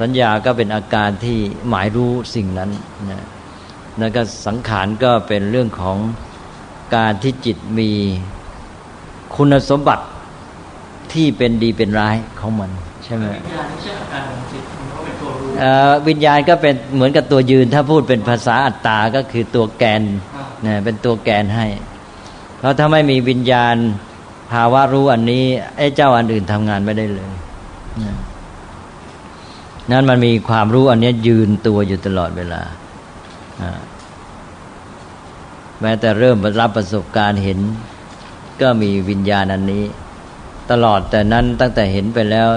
[0.01, 1.39] สัญญาก็เป็นอาการที่
[1.69, 2.71] หมายรู้สิ่งนั้น
[3.11, 3.25] นะ
[3.99, 5.99] แล้วก็สังขารก็เป็นเรื่องของ
[6.97, 7.91] การที่จิตมี
[9.37, 10.05] คุณสมบัติ
[11.13, 12.71] ที่เป็นดีเป็นร้ายของมัน
[13.05, 20.03] ใช่ไหมวิญญาณไม่ใช่อาการของจิตมันก็เป็นตัวรู้เอ่อวิญญาณก็เป็นเหมือนกับตัวยืน ถ้าพูดเป็นภาษาอัตตาก็คือตัวแกน
[20.63, 21.67] เนี่ยเป็นตัวแกนให้
[22.59, 23.77] เพราะถ้าไม่มีวิญญาณ
[24.53, 25.45] ภาวะรู้อันนี้
[25.77, 27.31] ไอ้เจ้าอันอื่นทำงานไม่ได้เลย
[28.03, 28.15] นะ
[29.91, 32.63] นั้นมันมีความรู้อันนี้ยืนตัวอยู่ตลอดเวลา
[33.63, 33.81] อ่า
[35.81, 37.59] แม้แต่เริ่มรับประสบการณ์เห็น
[38.61, 39.85] ก็มีวิญญาณอันนี้
[40.71, 42.49] ตลอดแต่นั้นตั้งแต่เห็นไปแล้ว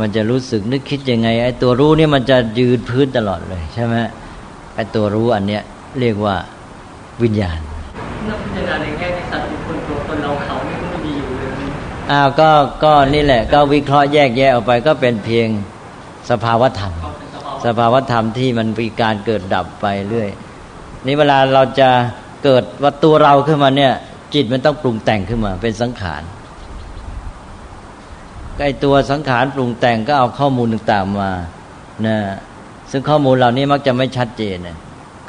[0.00, 3.96] มันจะรู้สึกนึกคิดยังไง ไอ้ตัวรู้นี่มันจะยืนพื้นตลอดเลยใช่ไหม
[4.74, 5.62] ไอ้ตัวรู้อันเนี้ย
[6.00, 6.36] เรียกว่า
[7.22, 7.58] วิญญาณ
[8.28, 11.50] นักพิจารณาในแง่ที่สัตว์บุคคลตัวตนเราเขาเนี่ยมันไม่มีอยู่เลย
[12.10, 12.50] อ้าวก็
[12.84, 15.48] ก็นี่แหละ ก็วิเคราะห์แยกแยะออกไปก็เป็นเพียง
[16.30, 20.28] สภาวธรรมเขาเป็นสภาวะสภาวธรรมที่มันมีการเกิดดับไปเรื่อย
[21.06, 21.88] นี่เวลาเราจะ
[22.44, 23.92] เกิดว่าตัวเราขึ้นมาเนี่ย
[24.34, 26.22] จิตมันต้องปรุงแต่งขึ้นมา เป็นสังขาร
[28.64, 31.30] ไอตัวสังขารปรุงแต่งก็เอาข้อมูลต่างๆมา
[32.06, 32.16] นะ
[32.90, 34.76] ซึ่งข้อมูลเหล่านี้มักจะไม่ชัดเจนนะ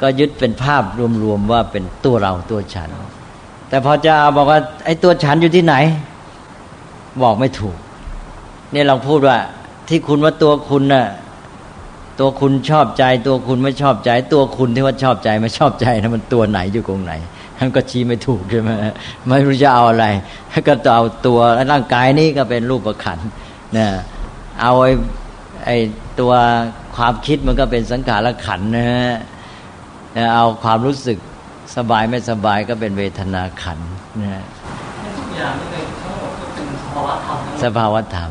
[0.00, 0.82] ก็ยึดเป็นภาพ
[1.22, 2.90] รวมๆว่าเป็นตัวเราตัวฉัน
[3.68, 5.74] แต่พอจะเอาบอกว่า ไอ้ตัวฉันอยู่ที่ไหน
[7.22, 7.76] บอกไม่ถูก
[8.74, 9.38] นี่ลองพูดว่า
[9.88, 11.06] ที่คุณว่าตัวคุณน่ะ
[12.20, 17.12] ตัวคุณชอบใจ ตัวคุณไม่ชอบใจ ตัวคุณที่ว่าชอบใจไม่ชอบใจนะมันตัวไหนอยู่ตรงไหน
[17.58, 18.70] มันก็ชี้ไม่ถูกใช่ไหม
[19.28, 20.06] ไม่รู้จะเอาอะไร
[20.68, 21.38] ก็ต้องเอาตัว
[21.72, 23.28] ร่างกายนี่ก็เป็นรูปประขันธ์
[23.76, 23.86] นะ
[24.62, 24.92] เอาไอ้
[25.64, 25.76] ไอ้
[26.20, 26.32] ตัว
[26.96, 29.14] ความคิดมันก็เป็นสังขารขันธ์นะฮะ
[30.34, 31.18] เอาความรู้สึก
[31.76, 33.88] สบายไม่สบายก็เป็นเวทนาขันธ์
[34.20, 34.44] นะฮะ
[35.16, 38.30] ทุกอย่างนี่เลยทั้งหมดก็เป็นสภาวะธรรมทั้งหมสดภาวธรรม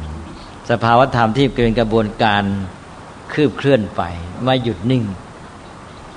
[0.69, 2.43] สภาวธรรมที่เป็นกระบวนการ
[3.33, 4.01] คืบเคลื่อนไป
[4.43, 5.03] ไม่หยุดนิ่ง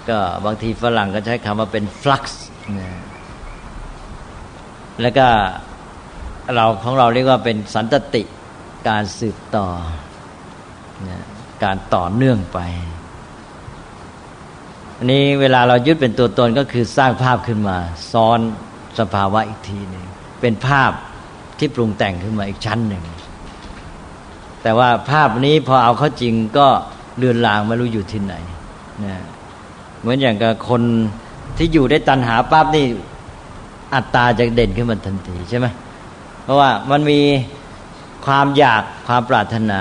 [0.08, 2.44] ก็บางทีฝรั่งก็ใช้คำว่าเป็นฟลักซ์
[5.02, 5.26] แล้วก็
[6.54, 8.22] เราของเราเรียกว่าเป็นสันตติ
[8.88, 9.66] การสืบต่อ
[11.64, 12.58] การต่อเนื่องไป
[14.96, 17.78] อันนี้เวลาเรายึดเป็นตัวตนก็คือสร้างภาพขึ้นมา
[18.12, 18.38] ซ้อน
[19.00, 20.04] สภาวะอีกทีหนึ่ง
[20.40, 20.90] เป็นภาพ
[21.58, 23.04] ที่ปรุงแต่งขึ้นมาอีกชั้นหนึ่ง
[24.62, 26.66] แต่ว่าภาพนี้พอเอาเข้าจริงก็
[27.18, 28.34] เลือนลางไม่รู้อยู่ที่ไหน
[29.04, 29.16] นะ
[30.00, 30.82] เหมือนอย่างกับคน
[31.56, 32.86] ที่อยู่ได้ตันหาปั๊บนี่
[33.94, 35.66] อัตตาจะเด่นขึ้นมาทันทีใช่ไหม
[36.42, 37.20] เพราะว่ามันมี
[38.26, 39.80] ความอยากความปรารถนา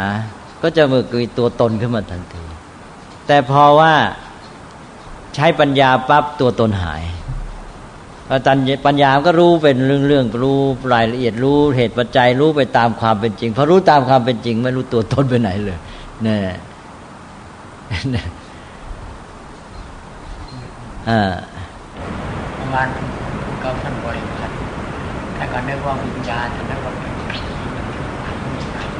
[0.62, 2.44] ก็จะมือมีตัวตนขึ้นมาทันที
[3.28, 3.94] แต่พอว่า
[5.36, 7.04] ใช้ปัญญาปั๊บตัวตนหาย
[8.48, 9.78] ตัญปัญญาก็รู้เป็น
[10.08, 10.60] เรื่องๆรู้
[10.94, 15.78] รายละเอียดรู้เหตุปัจจัยรู้ไปตามความเป็นจริงพอรู้ตามความเป็นจริง ไม่รู้ตัวตนไปไหนเลย
[16.24, 16.38] เนี่ย
[18.12, 18.26] เนี่ย
[21.10, 21.34] อ่า
[22.58, 24.54] เมื่อวานคุณก็ท่านบริพัตร
[25.38, 27.42] ท่านก็นึกว่าวิญญาณท่านนึกว่าเป็นผี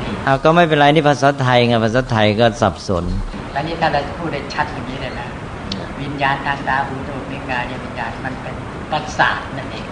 [0.02, 3.06] นี่เอาก็ไม่เป็นไรนี่ภาษาไทยไงภาษาไทยก็สับสน
[3.54, 5.28] แล้วนี่ถ้าเราพูดได้ชัดอย่างนี้เลยนะ
[6.02, 8.56] วิญญาณทางตาหูจมูกลิ้นกายเนี่ยวิญญาณมันเป็น
[8.92, 9.86] ประสาทนั่นเอง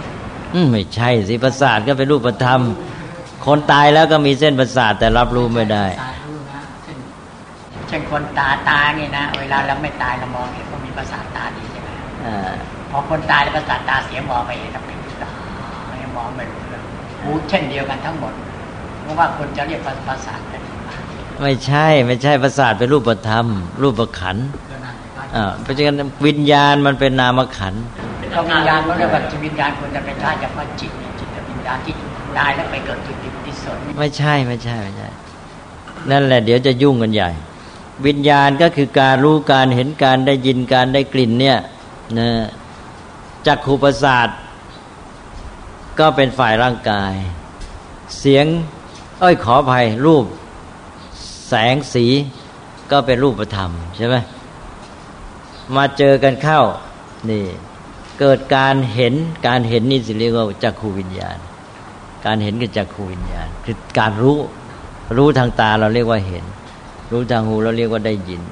[0.53, 2.61] อืมไม่ใช่สิประสาทก็เป็นรูปธรรม
[3.45, 6.97] คนตายแล้วก็มีเส้นประสาทแต่รับรู้ไม่ได้ตารู้นะเช่น
[7.87, 11.89] เช่นคนตาตาเนี่ยนะ เวลาเราไม่ตายเรามองเห็นว่ามีประสาทตาดีใช่ไหม
[12.25, 12.51] อ่า
[12.91, 15.31] พอคนตายแล้วประสาทตาเสียมองไปเห็นแล้วเป็นตา
[15.89, 16.83] ไม่มองไม่รู้เรื่อง
[17.23, 18.33] หูเช่นเดียวกันทั้งหมด
[19.01, 20.61] เพราะว่าคนจะเรียกประสาทเป็น
[21.41, 23.45] ไม่ใช่ไม่ใช่ประสาทเป็นรูปธรรม
[23.81, 24.47] รูปขันธ์
[25.35, 27.83] อ่าเพราะฉะนั้นวิญญาณมันเป็นนามขันธ์
[28.34, 31.93] ก็วิญญาณเขาเรียกว่าวิญญาณควรจะเป็นธาตุเฉพาะจิตเนี่ยจิตวิญญาณที่
[32.38, 33.11] ตายแล้วไปเกิดจุ
[33.45, 35.09] ติสนไม่ใช่ไม่ใช่ไม่ใช่
[36.11, 37.30] นั่นแหละเดี๋ยวจะยุ่งกันใหญ่
[38.05, 41.57] วิญญาณก็คือการรู้การเห็นการได้ยินการได้กลิ่นเนี่ย
[42.17, 42.30] นะ
[43.47, 44.30] จักขูประสาท
[45.99, 47.13] ก็เป็นฝ่ายร่างกาย
[48.19, 48.45] เสียง
[49.19, 50.25] เอ้ยขออภัยรูป
[51.47, 52.05] แสงสี
[52.91, 54.15] ก็เป็นรูปธรรมใช่ไหม
[55.75, 56.61] มาเจอกันเข้า
[57.30, 57.45] นี่
[58.20, 59.13] เกิดการเห็น
[59.47, 61.38] การเห็นนี่สิเรียกว่าจักขูวิญญาณ
[62.26, 64.38] การเห็นกับจักขูวิญญาณ คือการรู้
[65.18, 66.45] รู้ทางตาเราเรียกว่าเห็น
[67.11, 68.43] รู้ทางหูเราเรียกว่าได้ยิน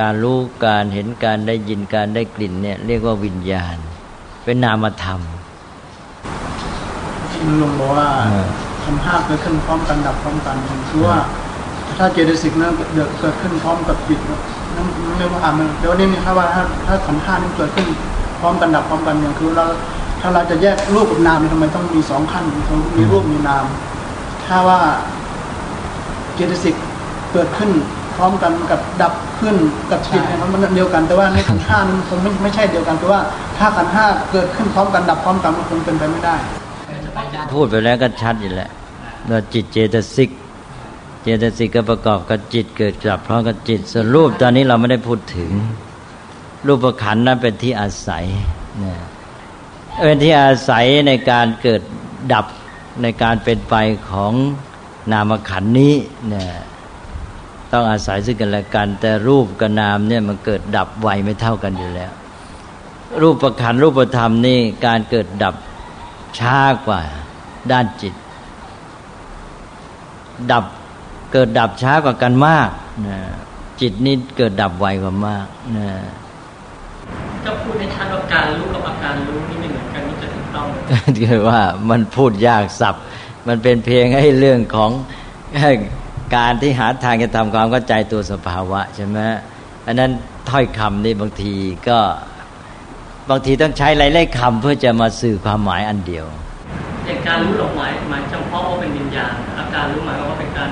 [0.00, 3.76] การรู้การเห็นการได้ยินการได้กลิ่นเนี่ยเรียกว่าวิญญาณ
[4.44, 5.20] เป็นนามธรรม
[7.30, 8.08] ที่มันลงบอกว่า
[8.84, 10.56] ทำห้าเกิดขึ้นพร้อมกันดับพร้อมกัน
[10.90, 11.16] คือว่า
[11.98, 14.20] ถ้าเจตสิกนั้นเกิดเกิดขึ้นพร้อมกับจิต
[14.74, 14.86] นั่น
[15.18, 17.86] เรียกว่าอ่ามันเดี๋ยวนี้มีครับว่าถ้าถ้าขันธ์ห้านี่เกิดขึ้น
[18.40, 19.64] พร้อมกันดับพร้อมกันอย่างคือเรา
[20.20, 22.44] ถ้าเราจะแยกรูปกับนามเนี่ยทำไมต้องมีสองขั้น
[22.96, 23.64] มีรูปมีนาม
[24.44, 24.80] ถ้าว่า
[26.34, 26.74] เจตสิก
[27.32, 27.70] เกิดขึ้น
[28.16, 29.56] พร้อมกันกับดับขึ้น
[29.90, 33.20] กับจิตเนี่ยมันเดียวกันแต่ว่าในขันธ์ห้านี่มันคงไม่ไม่ใช่เดียวกันแต่ว่า
[33.58, 36.36] ถ้าขันธ์ห้าเกิดขึ้นพร้อมกันดับพร้อมกันมันคงเป็นไปไม่ได้
[37.54, 38.70] พูดไปแล้วก็ชัดอยู่แล้ว
[39.30, 40.30] ว่าจิตเจตสิก
[41.22, 45.50] เจตสิกก็ประกอบกับจิตเกิดกับพร้อมกับจิตส่วนรูปตอนนี้เราไม่ได้พูดถึง
[46.66, 48.24] รูปขันนั้นเป็นที่อาศัย
[50.02, 51.82] เป็นที่อาศัยในการเกิด
[52.32, 52.46] ดับ
[53.02, 53.74] ในการเป็นไป
[54.10, 54.32] ของ
[55.12, 55.94] นามขันนี้
[56.28, 56.48] เนี่ย
[57.72, 62.12] ต้องอาศัยซึ่งกันและกัน แต่รูปกับนามเนี่ยมันเกิดดับไวไม่เท่ากันอยู่แล้ว
[63.22, 65.54] รูปประขันรูปธรรมนี่การเกิดดับ
[66.38, 67.00] ช้ากว่า
[67.72, 68.14] ด้านจิต
[70.52, 70.64] ดับ
[71.32, 72.70] เกิดดับช้ากว่ากันมาก
[73.06, 73.18] นะ
[73.80, 75.46] จิตนี่เกิดดับไวกว่ามาก
[75.76, 75.88] นะ
[77.46, 80.66] จะพูดในชัดว่าการรู้กับอาการรู้นี่ไม่เหมือนกันนี่จะถูกต้อง
[81.30, 82.94] คือว่ามันพูดยากสับ
[83.48, 84.90] มันเป็นเพียงให้เรื่องของ
[86.36, 89.18] การที่หาทางจะทำความเข้าใจตัวสภาวะใช่ไหม
[89.86, 90.10] อันนั้น
[90.50, 91.54] ถ้อยคำนี่บางที
[91.88, 91.98] ก็
[93.30, 96.26] บางทีต้องใช้หลายๆคำเพื่อจะมาสื่อความหมายอันเดียว
[97.06, 100.70] อย่างการรู้หลอกหมายหมายเฉพาะว่าเป็นวิญญาณอาการรู้หมายว่าเป็นการ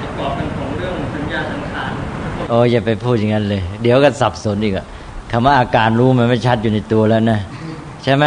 [0.00, 1.92] ประกอบกันของเรื่องสัญญาสังขาร
[2.50, 4.86] โอ้อย่าไปพูดอย่างนั้นเลย เดี๋ยวก็สับสนอีกอะ
[5.30, 7.40] คำว่าอาการรู้มันไม่ชัดอยู่ในตัวแล้วนะ
[8.02, 8.24] ใช่ไหม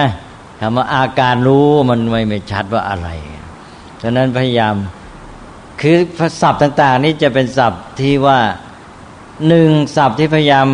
[0.60, 3.10] คำว่าอาการรู้มันไม่ไม่ชัดว่าอะไร
[4.02, 4.76] ฉะนั้นพยายาม
[5.82, 5.98] คือ
[6.42, 8.40] ศัพท์ต่าง ๆ นี้จะเป็นศัพท์ที่ว่า
[9.48, 10.68] หนึ่งศัพท์ที่พยายาม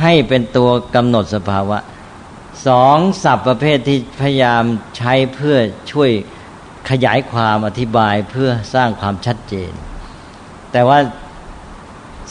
[0.00, 1.78] ให้เป็นตัวกำหนดสภาวะ
[2.66, 4.62] สองศัพท์ประเภทที่พยายาม
[4.96, 5.56] ใช้เพื่อ
[5.92, 6.10] ช่วย
[6.90, 9.72] ขยายความอธิบายเพื่อสร้างความชัดเจน
[10.72, 10.98] แต่ว่า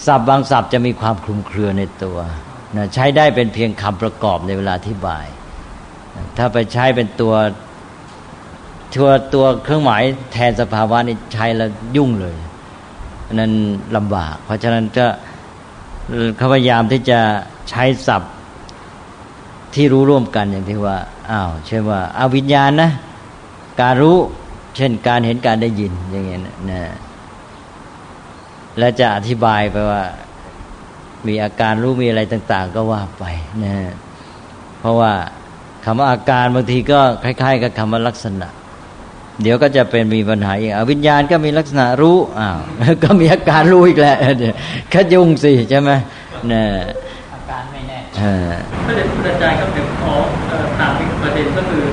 [0.05, 2.17] ศัพท์บางศัพท์จะมีความคลุมเครือในตัว
[2.76, 5.26] นะใช้ได้เป็นเพียงคำประกอบในเวลาอธิบาย
[6.38, 7.34] ถ้าไปใช้เป็นตัว
[8.95, 10.01] ตัวตัวเครื่องหมาย
[10.34, 12.38] แทนสภาวะนี่ใช้แล้วยุ่งเลย
[13.34, 13.51] นั้น
[13.95, 15.07] ลำบาก เพราะฉะนั้นก็
[16.38, 17.20] เขาพยายามที่จะ
[17.70, 18.34] ใช้ศัพท์
[19.74, 20.97] ที่รู้ร่วมกันอย่างที่ว่า
[21.32, 22.91] อ้าวเช่นว่าอาวิญญาณนะ
[23.82, 24.18] การรู้
[24.76, 26.41] เช่นการเห็นการได้ยินอย่างเงี้ย
[26.72, 26.82] นะ
[28.78, 30.03] และจะอธิบายไปว่า
[31.28, 33.24] มีอาการรู้มีอะไรต่าง ๆ ก็ว่าไป
[33.63, 33.76] นะ
[34.80, 35.11] เพราะว่า
[35.86, 38.47] คำว่าอาการบางทีก็คล้าย ๆ กับคำว่าลักษณะ
[39.41, 42.57] เดี๋ยวก็จะเป็นมีปัญหาอีกอวิญญาณก็มีลักษณะรู้อ้าว
[43.03, 44.18] ก็มีอาการรู้อีกแล้ว
[44.93, 45.91] ก็ยุ่งสิใช่ไหม
[46.51, 46.63] นะ
[47.34, 47.99] อาการไม่แน่
[48.88, 50.13] ก็เลยคุณอาจารย์ก็เป็นขอ
[50.78, 51.84] ถามอีกประเด็นก็คือ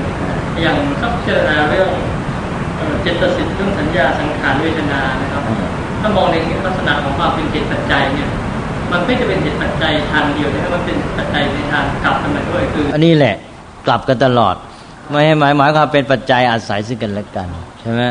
[0.61, 1.89] อย่างถ้าเจอเรื่อง
[3.01, 5.43] เจตสิทธิ์เรื่องสัญญาสังขารเวทนานะครับ
[6.01, 8.29] ถ้ามองในลักษณะของความเป็นเหตุปัจจัยเนี่ย
[8.91, 13.35] มันไม่จะเป็นเหตุปัจจัยทางเดียวแต่มันเป็นปัจจัยในทางกลับกันมาด้วยคืออันนี้แหละ
[13.85, 14.55] กลับกันตลอด
[15.09, 17.47] ไม่ให้หมายหมายความเป็นปัจจัยอาศัยซึ่งกันและกัน
[17.79, 18.03] ใช่ไหม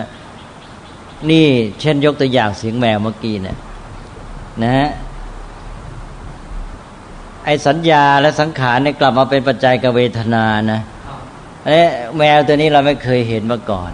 [1.31, 1.47] นี่
[1.81, 3.57] เช่นยกตัวอย่างเสียงแมวเมื่อกี้เนี่ย
[4.63, 4.89] นะฮะ
[7.45, 10.81] ไอ้สัญญาและสังขารเนี่ยกลับมาเป็นปัจจัยกับเวทนานะ
[11.67, 11.81] เอ้
[12.19, 13.93] แมวตัวนี้เราไม่เคยเห็นมาก่อน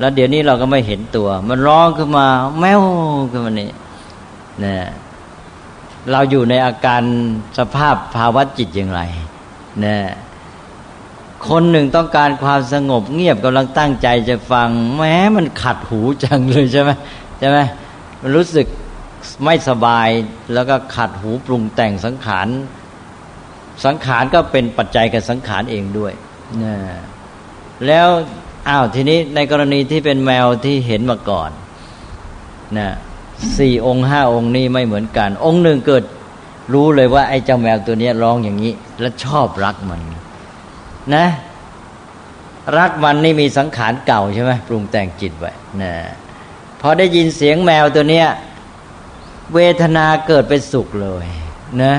[0.00, 2.26] แล้วเดี๋ยวนี้เราก็ไม่เห็นตัว มันร้องขึ้นมา
[2.60, 2.80] แมว
[3.30, 3.70] ขึ้นมานี่
[4.64, 4.76] นะ
[6.10, 7.02] เราอยู่ในอาการ
[7.58, 9.00] สภาพภาวะจิตอย่างไร
[9.84, 9.96] นะ
[11.48, 16.90] คนหนึ่งต้องการความสงบเงียบกำลังตั้งใจจะฟัง แม้มันขัดหูจังเลยใช่ไหม
[17.38, 17.58] ใช่ไหม
[18.20, 18.66] มันรู้สึก
[19.44, 20.08] ไม่สบาย
[20.54, 22.48] แล้วก็ขัดหูปรุงแต่งสังขาร
[23.84, 26.12] สังขารก็เป็นปัจจัยกับสังขารเองด้วย
[26.62, 26.74] นะ
[27.86, 28.08] แล้ว
[28.68, 31.50] อ้าวทีนี้ในกรณีที่เป็นแมวที่เห็นมาก่อน
[32.78, 32.88] นะ
[33.58, 36.04] สี่องค์ห้าองค์นี้ไม่เหมือนกัน องค์หนึ่งเกิด
[36.72, 40.00] รู้เลยว่าไอ้เจ้าแมวตัวนี้ร้องอย่างนี้ แล้วชอบรักมัน
[41.14, 41.26] นะ
[42.78, 45.92] รักมันนี่มีสังขารเก่าใช่ไหมปรุงแต่งจิตไว้นะ
[46.80, 48.28] พอได้ยินเสียงแมวตัวเนี้ย
[49.54, 51.26] เวทนาเกิดเป็นสุขเลย
[51.82, 51.94] นะ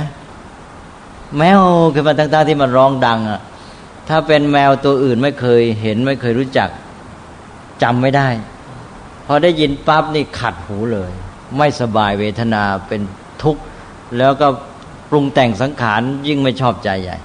[1.38, 1.60] แมว
[1.94, 3.42] คือมันตั้งๆที่มันร้องดังอะ
[4.10, 6.70] ถ้าเป็นแมวตัวอื่นไม่เคยเห็นไม่เคยรู้จัก
[7.84, 8.28] จำไม่ได้
[9.26, 11.12] พอได้ยินปั๊บนี่ขัดหูเลย
[11.58, 13.02] ไม่สบายเวทนาเป็น
[13.44, 13.62] ทุกข์
[14.18, 14.48] แล้วก็
[15.10, 17.18] ปรุงแต่งสังขารยิ่งไม่ชอบใจใหญ่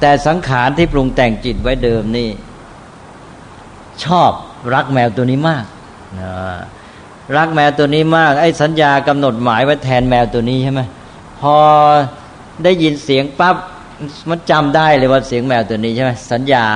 [0.00, 2.28] แต่สังขารที่ปรุงแต่งจิตไว้เดิมนี่
[4.04, 4.30] ชอบ
[4.74, 5.64] รักแมวตัวนี้มาก
[6.20, 6.32] นะ
[7.36, 10.80] รักแมวตัวนี้มากไอ้สัญญากำหนดหมายไว้แทนแมวตัวนี้ใช่ไหม
[11.40, 11.54] พอ
[12.64, 13.56] ได้ยินเสียงปั๊บ
[14.28, 16.66] มันจำได้เลยว่าเสียงแมวตัวนี้ใช่ไหมสัญญา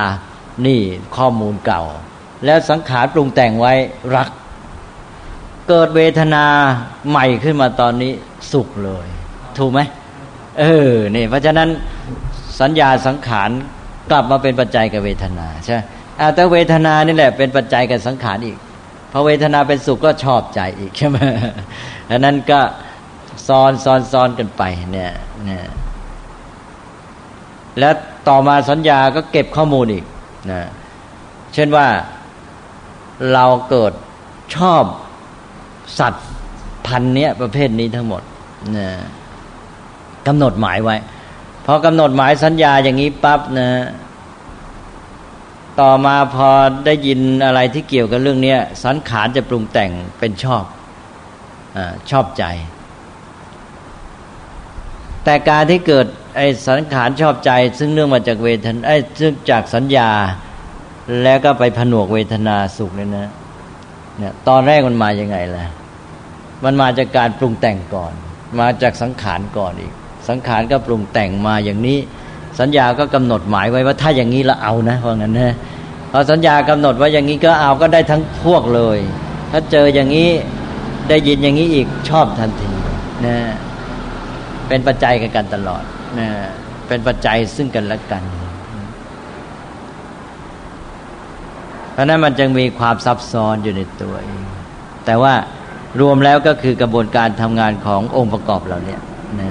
[0.65, 0.79] นี่
[1.15, 1.83] ข้อมูลเก่า
[2.45, 3.73] แล้วสังขารปรุงแต่งไว้
[4.15, 4.29] รัก
[5.69, 6.45] เกิดเวทนา
[7.09, 8.11] ใหม่ขึ้นมาตอนนี้
[8.51, 9.07] สุขเลย
[9.57, 9.79] ถูกไหม
[10.59, 11.69] เออนี่เพราะฉะนั้น
[12.61, 13.49] สัญญาสังขาร
[14.09, 15.77] กลับมาเป็นปัจจัยกับเวทนาใช่
[16.35, 18.57] แต่เวทนานี่แหละเป็นปัจจัยกับสังขารอีก
[19.11, 21.17] พอเวทนาเป็นสุขก็ชอบใจอีกใช่ไหม
[22.09, 22.59] อันนั้นก็
[23.47, 25.11] ซ้อนซ้อนซ้อนกันไปเนี่ย
[25.45, 25.65] เนี่ย
[27.79, 27.93] แล้ว
[28.27, 30.05] ต่อมาสัญญาก็เก็บข้อมูลอีก
[30.51, 30.61] นะ
[31.53, 31.87] เช่นว่า
[33.33, 33.93] เราเกิด
[34.55, 34.83] ชอบ
[35.99, 36.25] สัตว์
[36.87, 38.21] พันเนี้ยประเภทนี้ทั้งหมด
[38.77, 38.87] นะ
[40.27, 40.95] กำหนดหมายไว้
[41.65, 43.69] พอกำหนดหมายสัญญาอย่างนี้ปั๊บนะ
[45.81, 46.49] ต่อมาพอ
[46.85, 48.55] ได้ยินอะไรที่เกี่ยวกับเรื่องนี้
[48.85, 50.63] สังขารจะปรุงแต่งเป็นชอบ
[51.75, 51.77] อ
[52.11, 52.43] ชอบใจ
[55.23, 56.05] แต่การที่เกิด
[56.37, 60.09] ไอ้สังขารชอบใจ ซึ่งเนื่องมาจากเวทนาไอ้ซึ่งจากสัญญา
[61.23, 63.29] แล้วก็ไปผนวกเวทนาสุขเนี่ยนะ
[64.19, 65.65] เนี่ยตอนแรกมันมาอย่างไงล่ะ
[66.63, 68.13] มันมาจากการปรุงแต่งก่อน
[68.59, 69.93] มาจากสังขารก่อนอีก
[70.29, 71.97] สังขารก็ปรุงแต่งมาอย่างนี้
[72.59, 75.53] สัญญาก็กำหนดหมายไว้ว่าถ้าอย่างนี้ละเอานะเพราะงั้นนะ
[76.11, 78.99] พอสัญญากำหนดว่าอย่างนี้ก็เอาก็ได้ทั้งพวกเลย
[79.51, 80.29] ถ้าเจออย่างนี้
[81.09, 82.71] ได้ยินอย่างนี้อีกชอบทันที
[83.25, 83.35] นะ
[84.67, 85.83] เป็นปัจจัยกันกันตลอด
[86.19, 86.27] นะ
[86.87, 88.23] เป็นปัจจัยซึ่งกันและกัน
[91.93, 94.43] เพราะนั้นมันจึงมีความซับซ้อนอยู่ในตัวเอง
[95.05, 95.33] แต่ว่า
[96.01, 99.01] รวมแล้วก็คือกระบวนการทำงานขององค์ประกอบเราเนี่ย
[99.39, 99.49] นะ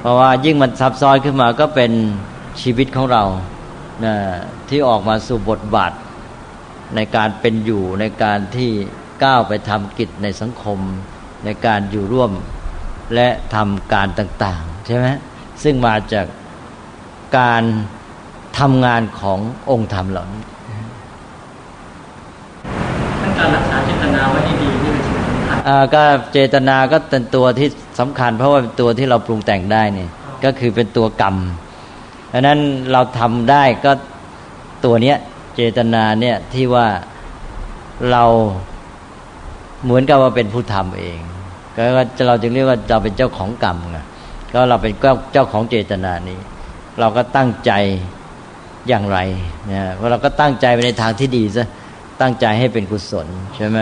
[0.00, 1.92] เพราะว่ายิ่งมันซับซ้อนขึ้นมาก็เป็น
[2.60, 3.24] ชีวิตของเรา
[4.04, 4.14] นะ
[4.68, 5.92] ที่ออกมาสู่บทบาท
[6.96, 8.70] ในการเป็นอยู่ในการที่
[9.24, 10.78] ก้าวไปทำกิจในสังคม
[11.44, 12.32] ในการอยู่ร่วม
[13.14, 15.06] และทำการต่าง ๆ ใช่ไหม
[15.62, 16.26] ซึ่งมาจาก
[17.38, 17.62] การ
[18.58, 19.38] ทำงานของ
[19.70, 20.42] องค์ธรรมเหล่านี้
[23.38, 25.58] การรักษาเจตนาไว้ให้ดีนี่เป็นสิ่งสำคัญ
[25.94, 26.02] ก็
[26.32, 27.68] เจตนาก็เป็นตัวที่
[28.00, 30.08] สำคัญ เพราะว่าเป็นตัวที่เราปรุงแต่งได้นี่
[30.44, 31.36] ก็คือเป็นตัวกรรม
[32.32, 32.58] ดังนั้น
[32.92, 33.92] เราทำได้ก็
[34.84, 35.16] ตัวเนี้ย
[35.54, 36.86] เจตนาเนี่ยที่ว่า
[38.10, 38.24] เรา
[39.84, 41.18] เหมือนกับว่าเป็นผู้ทำเอง
[41.76, 41.82] ก็
[42.28, 43.98] เราจึงเรียกว่าเราเป็นเจ้าของกรรมไง
[44.52, 44.92] ก็เราเป็น
[45.32, 46.38] เจ้าของเจตนานี้
[47.00, 47.72] เราก็ตั้งใจ
[48.88, 49.18] อย่างไร
[49.66, 51.66] เนี่ยเราก็ตั้งใจไปในทางที่ดีซะ
[52.20, 53.26] ตั้งใจให้เป็นกุศล
[53.56, 53.78] ใช่ไหม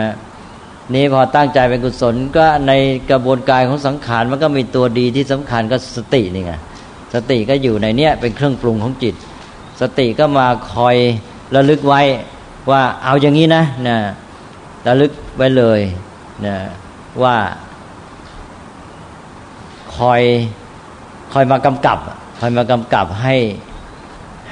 [0.93, 2.71] นี่พอตั้งใจเป็นกุศลก็ใน
[3.11, 6.53] กระบวนการของสังขารมันก็มีตัวดีที่สำคัญก็สตินี่ไง
[7.13, 9.15] สติก็อยู่ในเนี้ยเป็นเครื่องปรุงของจิต
[9.81, 10.95] สติก็มาคอย
[11.55, 12.01] ระลึกไว้
[12.71, 13.97] ว่าเอาอย่างนี้นะนะ
[14.87, 15.79] ระลึกไว้เลย
[16.45, 16.55] นะ
[17.23, 17.35] ว่า
[19.97, 20.21] คอย
[21.33, 21.99] คอยมากำกับ
[22.39, 23.35] คอยมากำกับให้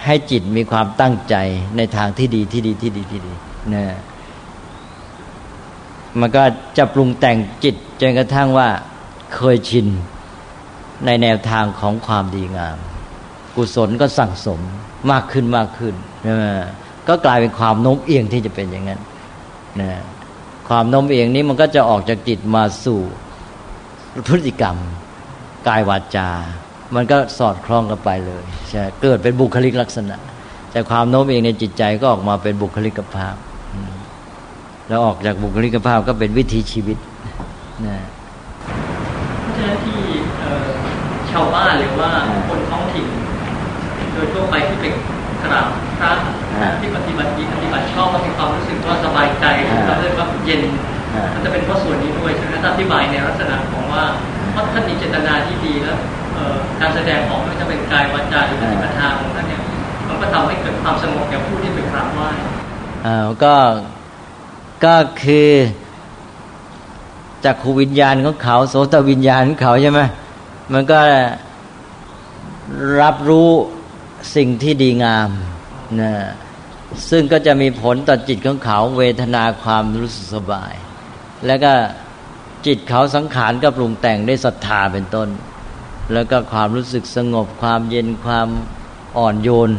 [0.06, 1.36] ให้จิตมีความตั้งใจ
[1.78, 3.34] ในทางที่ดีที่ดีที่ดีที่ดี
[3.74, 3.84] นะ
[6.20, 6.44] มันก็
[6.78, 8.70] จะปรุงแต่งจิตจนกระทั่งว่า
[9.36, 9.88] เคยชิน
[11.06, 12.78] ในแนวทางของความดีงาม
[13.56, 14.60] กุศลก็สั่งสม
[15.12, 15.96] มากขึ้นมากขึ้น
[16.28, 16.38] นะ
[17.08, 19.02] ก็กลายเป็นความโน้มเอียงที่จะเป็นอย่างนั้น
[19.82, 19.92] นะ
[20.70, 23.00] ความโน้มเอียงนี้มันก็จะออกจากจิตมาสู่
[24.28, 24.78] พฤติกรรม
[25.68, 26.30] กายวาจา
[26.96, 30.16] มันก็สอดคล้องกันไปเลยใช่เกิดเป็นบุคลิกลักษณะ
[30.72, 33.36] แต่ความโน้มเอียงในจิตใจก็ออกมาเป็นบุคลิกภาพ
[34.90, 36.98] แล้วออกจากบุคลิกภาพก็เป็นวิถีชีวิต
[37.88, 37.98] นะ
[39.42, 40.00] เพราะฉะนั้นที่
[41.32, 42.10] ชาวบ้านหรือว่า
[42.48, 43.08] คนท้องถิ่น
[44.14, 44.94] โดยทั่วไปที่เป็น
[45.44, 45.68] กราบ
[46.00, 46.12] พระ
[46.80, 49.46] ที่ปฏิบัติดีปฏิบัติชอบก็มีความรู้สึกว่าสบายใจ
[49.86, 50.62] เราเรียกว่าเย็น
[51.34, 54.04] มันจะเป็นเพราะส่วนนี้ด้วยใช่ไหมถ้าอธิบายในลักษณะของว่า
[54.52, 55.98] เพราะท่านมีเจตนาที่ดีแล้ว
[56.80, 59.62] การแสดงออกไม่ว่าจะเป็นกายวาจาหรือปฏิบัติธรรมของท่านเนี่ย
[60.08, 62.30] มันก็ทำให้เกิดความสงบแก่ผู้ที่ไปกราบไหว้
[63.06, 63.56] อ่าก็
[64.86, 65.50] ก็คือ
[67.46, 70.02] จากขูวิญญาณของเขาโสตวิญญาณของเขาใช่ไหม
[70.74, 71.00] มันก็
[73.02, 73.50] รับรู้
[74.36, 75.30] สิ่งที่ดีงาม
[76.02, 76.14] นะ
[77.10, 80.74] ซึ่งก็จะมีผลต่อจิตของเขาเวทนาความรู้สึกสบาย
[81.48, 81.74] แล้วก็
[82.66, 85.28] จิตเขาสังขารก็ปรุงแต่งได้ศรัทธาเป็นต้น
[86.14, 88.48] แล้วก็ความรู้สึกสงบความเย็นความ
[89.18, 89.72] อ่อนโยน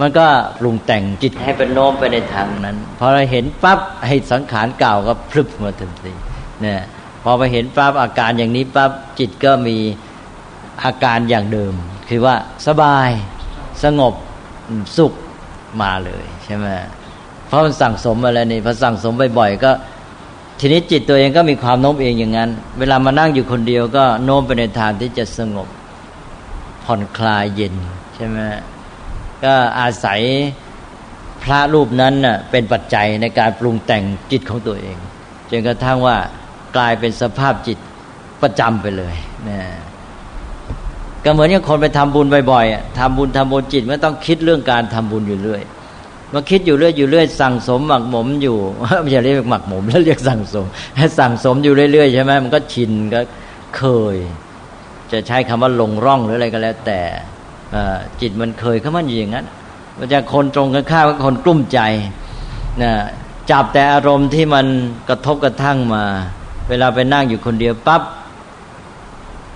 [0.00, 0.26] มันก็
[0.58, 6.12] ปรุงแต่งจิตให้เป็นโน้มไปในทางนั้นพอเราเห็นปั๊บให้สังขารเก่าก็พลึบมาทันที
[6.62, 6.80] เนี่ย
[7.22, 9.76] พอไปเห็นปั๊บอาการอย่างนี้ปั๊บจิตก็มี
[10.84, 11.74] อาการอย่างเดิม
[12.08, 13.08] คือว่าสบาย
[13.84, 14.14] สงบ
[14.96, 15.12] สุข
[15.82, 16.66] มาเลยใช่ไหม
[17.46, 19.70] เพราะมันสั่งสมมาแล้วนี่พอสั่งสมบ่อยๆก็
[20.58, 25.68] ทีนี้จิตตัวเองก็มีความโน้มเองอย่างนั้น เวลามานั่งอยู่คนเดียวก็โน้มไปในทางที่จะสงบ
[26.84, 27.74] ผ่อนคลายเย็น
[28.14, 28.38] ใช่ไหม
[29.44, 30.20] ก็อาศัย
[31.42, 34.96] พระรูปนั้นน่ะเป็นปัจจัยในการปรุงแต่งจิตของตัวเอง
[35.50, 36.16] จนกระทั่งว่า
[36.76, 37.78] กลายเป็นสภาพจิต
[38.42, 39.14] ประจำไปเลย
[39.48, 39.60] นะ
[41.24, 45.62] ก็เหมือนอย่างคนไปทำบุญบ่อยๆทำบุญทำบุญจิตไมันต้องคิดเรื่องการทำบุญอยู่เรื่อย
[46.32, 48.56] มาคิดอยู่เรื่อยอยู่เรื่อยสั่งสมหมักหมมอยู่
[49.02, 50.66] ไม่ใช่เรียกหมักหมมแล้วเรียกสั่งสม
[51.18, 53.20] สั่งสมอยู่เรื่อยๆใช่ไหมมันก็ชินก็
[53.76, 53.82] เค
[54.14, 54.16] ย
[55.12, 57.00] จะใช้คำว่าลงร่องหรืออะไรก็แล้ว แต่
[58.20, 59.46] จิตมันเคยเข้ามันอยู่อย่างนั้น
[59.98, 61.80] มันจะคนตรงกันข้ามกับคนกลุ้มใจ
[62.82, 62.92] นะ
[63.50, 64.66] จับแต่อารมณ์ที่มัน
[65.08, 66.04] กระทบกระทั่งมา
[66.68, 68.02] เวลาไปนั่งอยู่คนเดียวปับ๊บ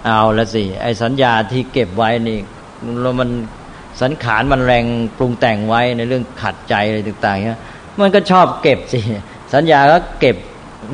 [0.05, 2.39] เอาละสิไอ้สัญญาที่เก็บไว้นี่
[3.01, 3.31] แล้วมัน
[4.03, 4.85] สังขารมันแรง
[5.19, 7.61] ปรุงแต่งไว้ในเรื่องขัดใจอะไรต่างๆเนี้ย
[8.01, 9.01] มันก็ชอบเก็บสิ
[9.55, 10.37] สัญญาก็เก็บ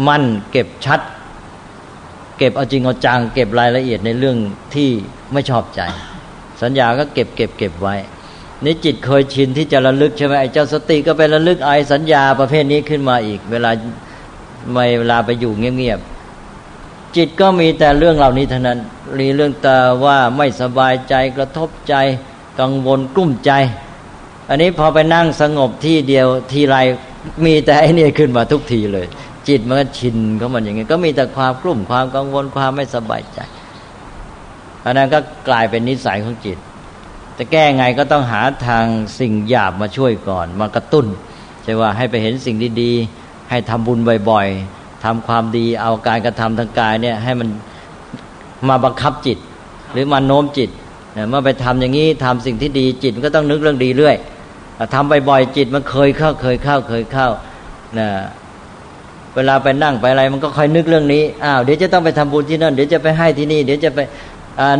[0.08, 1.00] มั่นเก็บชัด
[2.38, 4.36] เก็บเอาจริงเอาจังเก็บรายละเอียดในเรื่อง
[4.74, 4.90] ที่
[5.32, 5.80] ไม่ชอบใจ
[6.62, 7.94] สัญญาก็เก็บเก็บเก็บไว้
[8.64, 13.70] นี่จิตเคยชินที่จะระลึกใช่ไหมไอ้เจ้าสติก็ไประลึกไอ้สัญญาประเภทนี้ขึ้นมาอีก เวลา
[14.72, 18.78] ไม่เวลาไปอยู่เงียบๆจิตก็มีแต่เรื่องเหล่านี้เท่านั้น
[19.18, 21.94] มีเรื่องแต่ว่าไม่สบายใจกระทบใจ
[22.60, 23.50] กังวลกลุ้มใจ
[24.48, 26.76] อันนี้พอไปนั่งสงบที่เดียวทีไร
[27.44, 29.06] มีแต่ไอ้นี่ขึ้นมาทุกทีเลย
[29.48, 33.38] จิตมันก็ชินเขามันอย่างงี้ก็มีแต่ความกลุ่มความกังวลความไม่สบายใจ
[34.84, 36.58] อันนั้นก็กลายเป็นนิสัยของจิต
[37.38, 38.84] จะแก้ไงก็ต้องหาทาง
[39.18, 41.06] สิ่งหยาบมาช่วยก่อน มากระตุ้น
[41.62, 43.98] ใช่ว่าให้ไปเห็นสิ่งดีๆให้ทำบุญ
[44.30, 47.48] บ่อยๆทำความดีเอาการกระทำทางกายเนี่ยให้มัน
[48.68, 49.38] มาบังคับจิต
[49.92, 50.70] หรือมาโน้มจิต
[51.30, 54.16] เมื่อไปทำอย่างนี้ทำสิ่งที่ดีจิตมันก็ต้องนึกเรื่องดีเรื่อย
[54.94, 57.28] ทำบ่อยๆจิตมันเคยเข้าเคยเข้าเคยเข้า
[57.98, 58.08] นะ
[59.34, 63.98] เวลาไปนั่งไปอะไร มันก็คอยนึกเรื่องนี้อ้าวเดี๋ยวจะต้องไปทำบุญที่นั่นเดี๋ยวจะไปให้ที่นี่ เดี๋ยวจะไป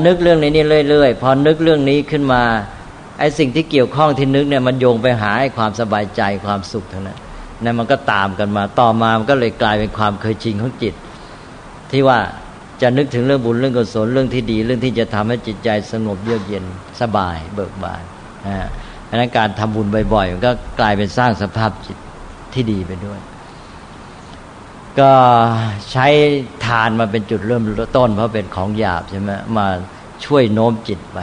[0.07, 2.43] นึกเรื่องนี้นี่เรื่อยๆพอนึกเรื่องนี้ขึ้นมา
[3.19, 7.19] ไอ้สิ่งที่เกี่ยวข้องที่นึกเนี่ยมันโยงไปหาไอ้ความสบายใจความสุขทั้งนั้น
[7.65, 10.95] นั่นมันก็ตามกันมา ต่อมามันก็เลยกลายเป็นความเคยชินของจิต
[11.93, 12.19] ที่ว่า
[12.83, 16.65] จะนึกถึงเรื่องบุญเรื่องกุศลเรื่องที่ดี เรื่องที่จะทำให้จิตใจสงบเยือกเย็น
[17.01, 18.03] สบาย เบิกบาน
[18.47, 18.69] นะ
[19.09, 21.99] ดังนั้นการทำบุญบ่อยๆมันก็กลายเป็นสร้างสภาพจิต
[22.55, 23.21] ที่ดีไปด้วย
[25.01, 25.13] ก็
[25.93, 26.07] ใช้
[26.67, 27.63] ทานมาเป็นจุดเริ่ม
[27.97, 29.67] ต้น เพราะเป็นของหยาบใช่ไหมมา
[30.25, 31.19] ช่วยโน้มจิตไป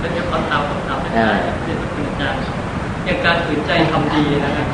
[0.00, 2.40] เป็นคำถามคำถามอาจารย์เป็นคุณอาจารย์
[3.04, 4.66] อย่างการฝืนใจทำดีนะครับ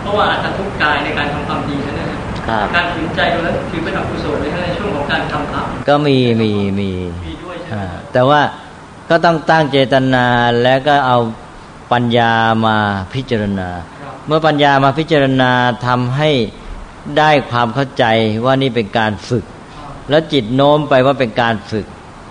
[0.00, 2.07] เพราะว่าอาจจะทุกข์กายในการทำความดีนั่นเอง
[2.76, 6.90] การฝืนใจตรงนั้นถือเป็นอกุศลในช่วงของการทำครับก็มีมีมี
[8.12, 8.40] แต่ว่า
[9.10, 10.26] ก็ต้องตั้งเจตนา
[10.62, 11.18] แล้วก็เอา
[11.92, 12.32] ปัญญา
[12.66, 12.76] มา
[13.14, 13.68] พิจารณา
[14.26, 15.50] เมื่อปัญญามาพิจารณา
[15.86, 16.30] ทำให้
[17.18, 18.04] ได้ความเข้าใจ
[18.44, 19.44] ว่านี่เป็นการฝึก
[20.10, 21.86] แล้วจิตโน้มไปว่าเป็นการฝึก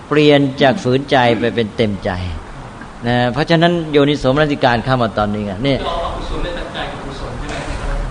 [0.08, 2.10] เปลี่ยนจากฝืนใจไปเป็นเต็มใจ
[3.06, 5.78] นะเพราะฉะนั้นโยนิสมรสิการเข้ามาตอนนี้ไงเนี่ย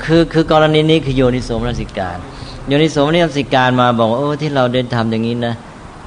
[0.07, 2.17] คือคือกรณีนี้คือโยนิสมรสิการ
[2.67, 5.55] โยนิสมรสิการมาบอกว่าโอ้ที่เราเดินทำอย่างนี้นะ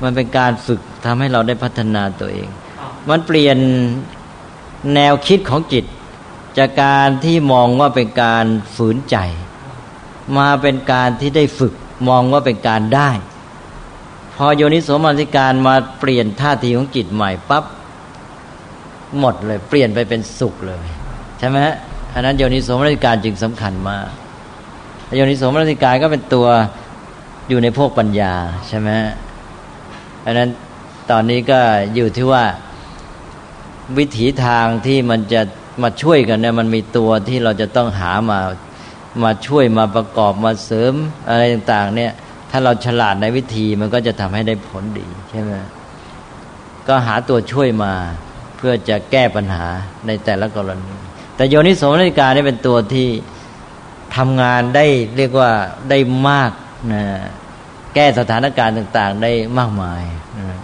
[0.03, 2.49] มันเป็นการฝึกทำให้เราได้พัฒนาตัวเอง
[3.09, 3.59] มันเปลี่ยน
[4.95, 5.85] แนวคิดของจิต
[6.59, 8.47] จากการที่มองว่าเป็นการ
[8.77, 9.17] ฝืนใจ
[10.39, 11.73] มาเป็นการที่ได้ฝึก
[12.09, 13.11] มองว่าเป็นการได้
[14.37, 17.65] พอโยนิสมนสิการมาเปลี่ยนท่าทีของจิตใหม่ปับ๊บ
[19.19, 20.87] หมดเลย เปลี่ยนไปเป็นสุขเลย
[21.39, 21.59] ใช่ไหม
[22.15, 24.07] อันนั้นโยนิสมนสิการจึงสำคัญมาก
[25.17, 26.47] โยนิสมนสิการก็เป็นตัว
[27.49, 28.35] อยู่ในพวกปัญญา
[28.69, 28.91] ใช่ไหม
[30.25, 30.49] อันนั้น
[31.11, 31.61] ตอนนี้ก็
[31.95, 32.45] อยู่ที่ว่า
[33.99, 35.41] วิถีทางที่มันจะ
[35.83, 38.39] มาช่วยกันเนี่ยมันมีตัวที่เราจะต้องหามา
[39.25, 40.95] มาช่วยมาประกอบมาเสริม
[41.29, 42.13] อะไรต่างๆ เนี่ย
[42.51, 45.53] ถ้าเราฉลาดในวิธีมันก็จะทำให้ได้ผลดีใช่ไหม
[46.89, 47.93] ก็หาตัวช่วยมา
[48.57, 49.65] เพื่อจะแก้ปัญหา
[50.07, 50.97] ในแต่ละกรณี
[51.41, 53.09] แต่โยนิสมนิการนี่เป็นตัวที่
[54.17, 54.87] ทำงานได้
[55.17, 55.51] เรียกว่า
[55.91, 56.53] ได้มาก
[56.93, 57.05] นะ
[57.95, 60.03] แก้สถานการณ์ต่าง ๆ ได้มากมาย
[60.39, 60.59] นะ